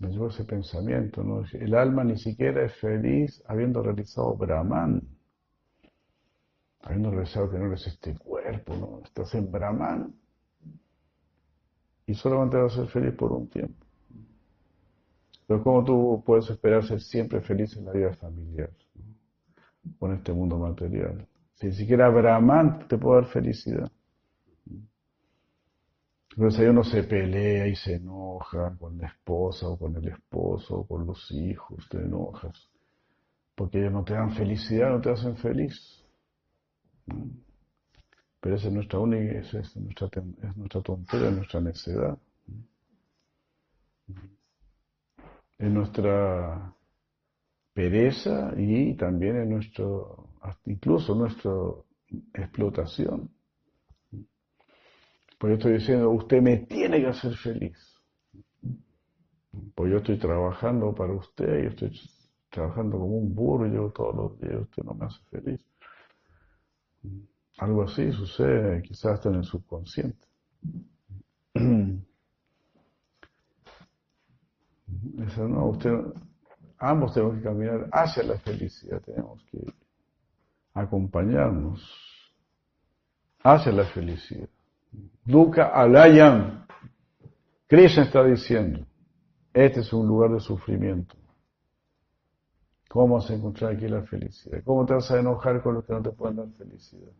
me 0.00 0.08
llevó 0.10 0.28
ese 0.28 0.44
pensamiento, 0.44 1.24
¿no? 1.24 1.42
El 1.52 1.74
alma 1.74 2.04
ni 2.04 2.18
siquiera 2.18 2.64
es 2.64 2.74
feliz 2.76 3.42
habiendo 3.46 3.82
realizado 3.82 4.36
Brahman, 4.36 5.02
habiendo 6.82 7.10
realizado 7.10 7.50
que 7.50 7.58
no 7.58 7.66
eres 7.66 7.86
este 7.86 8.14
cuerpo, 8.16 8.76
¿no? 8.76 9.02
Estás 9.04 9.34
en 9.34 9.50
Brahman 9.50 10.14
y 12.06 12.14
solamente 12.14 12.58
vas 12.58 12.74
a 12.74 12.76
ser 12.76 12.88
feliz 12.88 13.14
por 13.14 13.32
un 13.32 13.48
tiempo. 13.48 13.87
Pero 15.48 15.64
¿cómo 15.64 15.82
tú 15.82 16.22
puedes 16.26 16.48
esperar 16.50 16.84
ser 16.84 17.00
siempre 17.00 17.40
feliz 17.40 17.74
en 17.74 17.86
la 17.86 17.92
vida 17.92 18.12
familiar? 18.12 18.70
Con 19.98 20.12
este 20.12 20.30
mundo 20.30 20.58
material. 20.58 21.26
Si 21.54 21.68
ni 21.68 21.72
siquiera 21.72 22.10
Brahman 22.10 22.86
te 22.86 22.98
puede 22.98 23.22
dar 23.22 23.30
felicidad. 23.30 23.90
Entonces 26.32 26.60
ahí 26.60 26.66
uno 26.66 26.84
se 26.84 27.02
pelea 27.02 27.66
y 27.66 27.74
se 27.74 27.94
enoja 27.94 28.76
con 28.78 28.98
la 28.98 29.06
esposa 29.06 29.66
o 29.68 29.78
con 29.78 29.96
el 29.96 30.08
esposo 30.08 30.80
o 30.80 30.86
con 30.86 31.06
los 31.06 31.30
hijos, 31.30 31.88
te 31.88 31.96
enojas. 31.96 32.68
Porque 33.54 33.78
ellos 33.78 33.92
no 33.92 34.04
te 34.04 34.12
dan 34.12 34.32
felicidad, 34.32 34.90
no 34.90 35.00
te 35.00 35.10
hacen 35.10 35.34
feliz. 35.38 36.04
Pero 38.40 38.54
esa 38.54 38.68
es 38.68 38.74
nuestra 38.74 38.98
única, 38.98 39.38
es 39.38 39.52
nuestra, 39.76 40.10
es 40.42 40.56
nuestra 40.56 41.30
nuestra 41.30 41.60
necedad 41.62 42.18
en 45.58 45.74
nuestra 45.74 46.74
pereza 47.74 48.52
y 48.56 48.94
también 48.94 49.36
en 49.36 49.50
nuestro, 49.50 50.28
incluso 50.66 51.14
nuestra 51.14 51.52
explotación. 52.34 53.30
Pues 55.38 55.50
yo 55.50 55.54
estoy 55.54 55.72
diciendo, 55.74 56.10
usted 56.10 56.42
me 56.42 56.56
tiene 56.58 57.00
que 57.00 57.06
hacer 57.06 57.36
feliz. 57.36 57.78
Pues 59.74 59.92
yo 59.92 59.98
estoy 59.98 60.18
trabajando 60.18 60.94
para 60.94 61.12
usted, 61.12 61.62
yo 61.62 61.68
estoy 61.68 62.00
trabajando 62.50 62.98
como 62.98 63.18
un 63.18 63.34
burro 63.34 63.92
todos 63.92 64.16
los 64.16 64.40
días, 64.40 64.62
usted 64.62 64.82
no 64.82 64.94
me 64.94 65.06
hace 65.06 65.20
feliz. 65.30 65.64
Algo 67.58 67.82
así 67.82 68.10
sucede 68.12 68.82
quizás 68.82 69.14
hasta 69.14 69.28
en 69.28 69.36
el 69.36 69.44
subconsciente. 69.44 70.26
no, 75.02 75.66
usted, 75.66 75.92
ambos 76.78 77.14
tenemos 77.14 77.36
que 77.36 77.42
caminar 77.42 77.88
hacia 77.92 78.22
la 78.22 78.38
felicidad, 78.38 79.00
tenemos 79.02 79.42
que 79.50 79.58
acompañarnos 80.74 81.80
hacia 83.42 83.72
la 83.72 83.84
felicidad. 83.84 84.48
Dukkha 85.24 85.66
alayam. 85.66 86.66
Krishna 87.66 88.04
está 88.04 88.24
diciendo, 88.24 88.86
este 89.52 89.80
es 89.80 89.92
un 89.92 90.06
lugar 90.06 90.32
de 90.32 90.40
sufrimiento. 90.40 91.14
¿Cómo 92.88 93.16
vas 93.16 93.30
a 93.30 93.34
encontrar 93.34 93.74
aquí 93.74 93.86
la 93.86 94.02
felicidad? 94.02 94.62
¿Cómo 94.64 94.86
te 94.86 94.94
vas 94.94 95.10
a 95.10 95.20
enojar 95.20 95.62
con 95.62 95.74
los 95.74 95.84
que 95.84 95.92
no 95.92 96.02
te 96.02 96.10
pueden 96.10 96.36
dar 96.36 96.48
felicidad? 96.56 97.12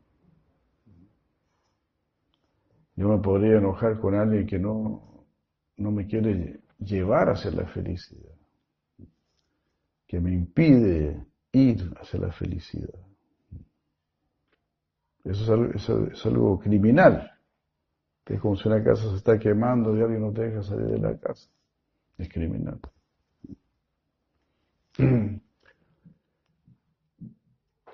Yo 2.96 3.08
me 3.08 3.18
podría 3.18 3.58
enojar 3.58 4.00
con 4.00 4.14
alguien 4.14 4.46
que 4.46 4.58
no, 4.58 5.26
no 5.76 5.90
me 5.90 6.06
quiere 6.06 6.58
llevar 6.78 7.30
hacia 7.30 7.50
la 7.50 7.66
felicidad, 7.66 8.34
que 10.06 10.20
me 10.20 10.32
impide 10.32 11.26
ir 11.52 11.92
hacia 12.00 12.20
la 12.20 12.32
felicidad. 12.32 12.94
Eso 15.24 15.42
es 15.42 15.50
algo, 15.50 15.72
eso 15.74 16.06
es 16.06 16.26
algo 16.26 16.58
criminal. 16.58 17.30
Es 18.24 18.40
como 18.40 18.56
si 18.56 18.68
una 18.68 18.82
casa 18.84 19.10
se 19.10 19.16
está 19.16 19.38
quemando 19.38 19.96
y 19.96 20.02
alguien 20.02 20.20
no 20.20 20.32
te 20.32 20.42
deja 20.42 20.62
salir 20.62 20.86
de 20.86 20.98
la 20.98 21.18
casa. 21.18 21.48
Es 22.18 22.28
criminal. 22.28 22.78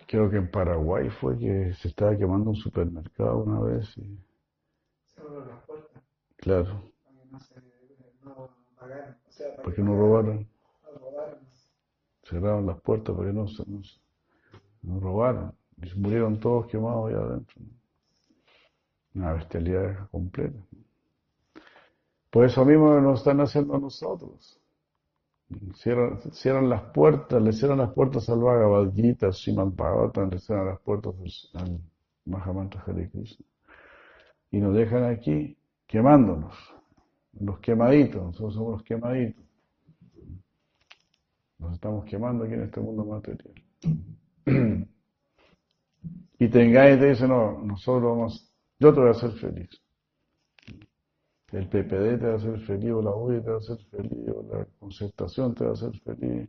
Creo 0.06 0.30
que 0.30 0.36
en 0.36 0.50
Paraguay 0.50 1.08
fue 1.08 1.38
que 1.38 1.72
se 1.74 1.88
estaba 1.88 2.16
quemando 2.16 2.50
un 2.50 2.56
supermercado 2.56 3.42
una 3.42 3.60
vez. 3.60 3.96
Y... 3.98 4.18
Claro, 6.36 6.82
no 7.30 7.40
se 7.40 7.54
no 8.22 8.50
pagaran. 8.73 8.73
O 8.73 8.73
sea, 8.73 8.73
para 8.88 9.62
porque 9.62 9.76
que 9.76 9.82
no 9.82 9.96
robaran. 9.96 10.46
Cerraron 12.24 12.66
las 12.66 12.80
puertas 12.80 13.14
para 13.14 13.28
que 13.28 13.34
no, 13.34 13.46
se- 13.46 13.64
no, 13.68 13.82
se- 13.84 14.00
no 14.82 15.00
robaran. 15.00 15.52
Y 15.82 15.98
murieron 15.98 16.40
todos 16.40 16.66
quemados 16.66 17.10
allá 17.10 17.20
adentro. 17.24 17.60
Una 19.14 19.32
bestialidad 19.32 20.08
completa. 20.10 20.58
Por 22.30 22.44
eso 22.44 22.64
mismo 22.66 23.00
nos 23.00 23.20
están 23.20 23.40
haciendo 23.40 23.74
a 23.76 23.78
nosotros. 23.78 24.60
Cierran, 25.74 26.20
cierran 26.32 26.68
las 26.68 26.82
puertas, 26.92 27.40
le 27.42 27.52
cierran 27.52 27.78
las 27.78 27.92
puertas 27.92 28.28
al 28.28 28.40
Bhagavad 28.40 28.92
Gita, 28.92 29.26
al 29.26 29.34
Srimad 29.34 29.68
Bhagavatam, 29.68 30.30
le 30.30 30.38
cierran 30.38 30.66
las 30.66 30.80
puertas 30.80 31.14
al, 31.54 31.62
al 31.62 31.80
Mahamantra 32.26 32.82
Hare 32.86 33.08
Krishna. 33.10 33.46
Y 34.50 34.58
nos 34.58 34.74
dejan 34.74 35.04
aquí 35.04 35.56
quemándonos. 35.86 36.54
Los 37.40 37.58
quemaditos, 37.60 38.22
nosotros 38.22 38.54
somos 38.54 38.72
los 38.72 38.82
quemaditos. 38.82 39.44
Nos 41.58 41.74
estamos 41.74 42.04
quemando 42.04 42.44
aquí 42.44 42.54
en 42.54 42.62
este 42.62 42.80
mundo 42.80 43.04
material. 43.04 43.54
Y 46.36 46.48
te 46.48 46.62
engaña 46.62 46.96
y 46.96 46.98
te 46.98 47.08
dice, 47.10 47.28
no, 47.28 47.62
nosotros 47.62 48.02
vamos, 48.02 48.54
yo 48.78 48.92
te 48.92 49.00
voy 49.00 49.08
a 49.08 49.12
hacer 49.12 49.30
feliz. 49.32 49.70
El 51.52 51.68
PPD 51.68 52.18
te 52.18 52.26
va 52.26 52.32
a 52.32 52.36
hacer 52.36 52.60
feliz, 52.66 52.90
o 52.90 53.00
la 53.00 53.14
UDI 53.14 53.40
te 53.40 53.50
va 53.50 53.54
a 53.54 53.58
hacer 53.58 53.78
feliz, 53.90 54.28
o 54.28 54.42
la 54.52 54.66
concertación 54.78 55.54
te 55.54 55.64
va 55.64 55.70
a 55.70 55.74
hacer 55.74 55.92
feliz, 56.00 56.48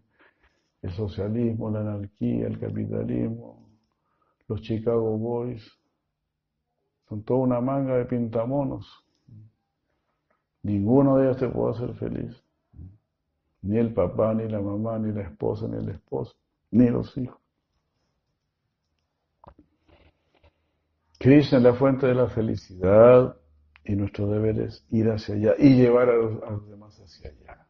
el 0.81 0.91
socialismo, 0.91 1.69
la 1.69 1.81
anarquía, 1.81 2.47
el 2.47 2.59
capitalismo, 2.59 3.69
los 4.47 4.61
Chicago 4.61 5.17
Boys, 5.17 5.63
son 7.07 7.23
toda 7.23 7.41
una 7.41 7.61
manga 7.61 7.97
de 7.97 8.05
pintamonos. 8.05 9.04
Ninguno 10.65 11.17
de 11.17 11.25
ellos 11.25 11.37
te 11.37 11.47
puede 11.47 11.75
hacer 11.75 11.93
feliz. 11.93 12.43
Ni 13.61 13.77
el 13.77 13.93
papá, 13.93 14.33
ni 14.33 14.49
la 14.49 14.59
mamá, 14.59 14.97
ni 14.97 15.13
la 15.13 15.21
esposa, 15.21 15.67
ni 15.67 15.77
el 15.77 15.89
esposo, 15.89 16.33
ni 16.71 16.89
los 16.89 17.15
hijos. 17.19 17.39
Krishna 21.19 21.59
es 21.59 21.63
la 21.63 21.75
fuente 21.75 22.07
de 22.07 22.15
la 22.15 22.29
felicidad 22.29 23.37
y 23.83 23.95
nuestro 23.95 24.27
deber 24.27 24.59
es 24.59 24.83
ir 24.89 25.07
hacia 25.11 25.35
allá 25.35 25.53
y 25.59 25.75
llevar 25.75 26.09
a 26.09 26.15
los, 26.15 26.67
demás 26.67 26.99
hacia 26.99 27.29
allá. 27.29 27.67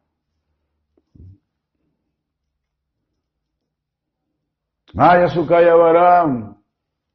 Maya 4.94 5.28
Sukaya 5.28 5.74
Varam, 5.74 6.62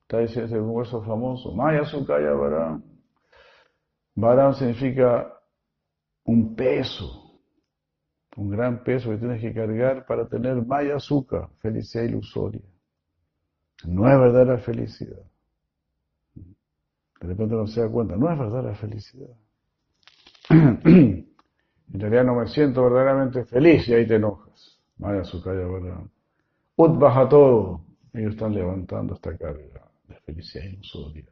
está 0.04 0.20
diciendo 0.20 0.46
ese 0.46 0.60
verso 0.60 1.02
famoso, 1.02 1.54
Maya 1.54 1.86
Sukaya 1.86 2.34
Varam. 2.34 2.84
Varam 4.14 4.54
significa 4.54 5.41
un 6.32 6.56
peso, 6.56 7.42
un 8.38 8.50
gran 8.50 8.84
peso 8.84 9.10
que 9.10 9.18
tienes 9.18 9.42
que 9.42 9.54
cargar 9.54 10.06
para 10.06 10.28
tener 10.28 10.66
Maya 10.66 10.98
Sukha, 10.98 11.50
felicidad 11.60 12.06
ilusoria. 12.06 12.62
No 13.86 14.10
es 14.10 14.18
verdadera 14.18 14.58
felicidad. 14.60 15.22
De 16.34 17.28
repente 17.28 17.54
uno 17.54 17.68
se 17.68 17.82
da 17.82 17.90
cuenta, 17.90 18.16
no 18.16 18.32
es 18.32 18.40
verdad 18.40 18.64
la 18.64 18.76
felicidad. 18.76 19.36
En 20.50 22.00
realidad 22.00 22.24
no 22.24 22.36
me 22.36 22.48
siento 22.48 22.84
verdaderamente 22.84 23.44
feliz 23.44 23.86
y 23.90 23.94
ahí 23.94 24.08
te 24.08 24.16
enojas. 24.16 24.80
Vaya 24.96 25.26
su 25.26 25.44
calla, 25.44 25.68
¿verdad? 25.68 26.00
Ut 26.78 26.98
baja 26.98 27.28
todo. 27.28 27.82
Ellos 28.14 28.34
están 28.34 28.54
levantando 28.54 29.16
esta 29.16 29.38
carga 29.38 29.90
de 30.08 30.16
felicidad 30.22 30.64
ilusoria. 30.64 31.26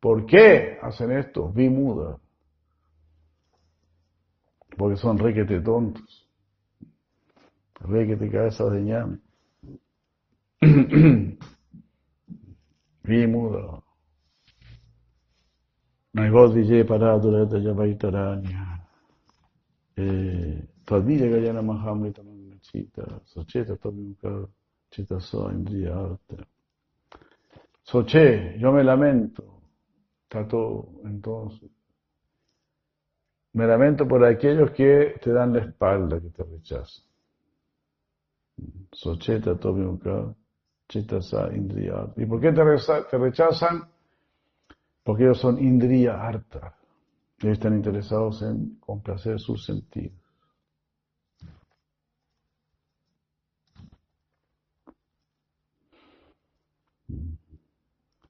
¿Por 0.00 0.26
qué 0.26 0.78
hacen 0.82 1.12
esto? 1.12 1.52
Vi 1.52 1.68
muda. 1.68 2.18
Porque 4.76 4.96
son 4.96 5.18
requete 5.18 5.60
tontos. 5.60 6.28
Requete 7.80 8.30
cabezas 8.30 8.72
de 8.72 8.82
ñame. 8.82 9.18
Vi 13.02 13.26
muda. 13.26 13.82
Naigodije 16.12 16.84
paradurata 16.84 17.60
javaitaranya. 17.60 18.86
Tadvira 20.84 21.26
gayana 21.26 21.62
mahamrita 21.62 22.22
mangachita. 22.22 23.20
Socheta 23.24 23.76
tabimuka 23.76 24.48
chita 24.90 25.20
so 25.20 25.50
indriya 25.50 25.94
arta. 25.96 26.46
Soche, 27.82 28.56
yo 28.58 28.72
me 28.72 28.84
lamento. 28.84 29.62
Tato, 30.28 31.00
entonces. 31.04 31.70
Me 33.52 33.66
lamento 33.66 34.06
por 34.06 34.24
aquellos 34.24 34.70
que 34.70 35.18
te 35.22 35.32
dan 35.32 35.52
la 35.52 35.60
espalda, 35.60 36.20
que 36.20 36.30
te 36.30 36.44
rechazan. 36.44 37.04
Socheta 38.92 39.58
tabimuka 39.58 40.34
chita 40.88 41.22
sa 41.22 41.48
indriya. 41.52 42.12
¿Y 42.16 42.26
por 42.26 42.40
qué 42.40 42.52
te 42.52 43.18
rechazan? 43.18 43.88
Porque 45.02 45.24
ellos 45.24 45.40
son 45.40 45.58
indriya 45.58 46.20
harta. 46.20 46.76
Ellos 47.40 47.54
están 47.54 47.74
interesados 47.74 48.42
en 48.42 48.76
complacer 48.80 49.40
sus 49.40 49.64
sentidos. 49.64 50.18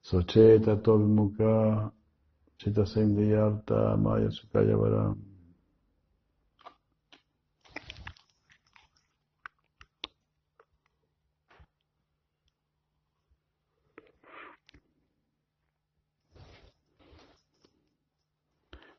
Socheta, 0.01 0.81
Tolmuka, 0.81 1.93
Chita 2.61 2.85
indriya 3.01 3.41
harta, 3.41 3.97
Maya 3.97 4.29
Sukaya 4.29 4.77
Varam. 4.77 5.17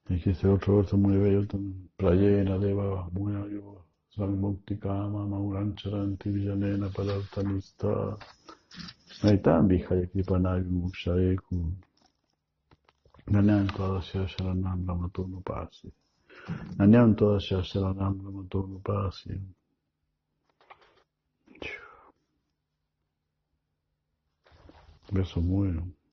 Y 0.09 0.21
que 0.21 0.31
este 0.31 0.49
otro 0.49 0.79
verso 0.79 0.97
muy 0.97 1.17
bello 1.19 1.47
también. 1.47 1.89
Prayena 1.97 2.59
deva 2.59 3.09
muyayo 3.13 3.87
samukti 4.11 4.77
kama 4.77 5.25
maurancharanti 5.25 6.31
vijanena 6.31 6.89
palartanista. 6.89 8.19
Naitam 9.23 9.69
vijaya 9.69 10.07
kripanayu 10.09 10.69
mukshayeku. 10.69 11.77
Nanyam 13.31 13.67
todasya 13.69 14.29
sharanam 14.29 14.87
ramatunu 14.87 15.43
pasi. 15.45 15.93
Nanyam 16.79 17.15
todasya 17.17 17.63
sharanam 17.63 18.21
ramatunu 18.25 18.83
pasi. 18.83 19.41
Verso 25.11 25.41
muy 25.41 25.69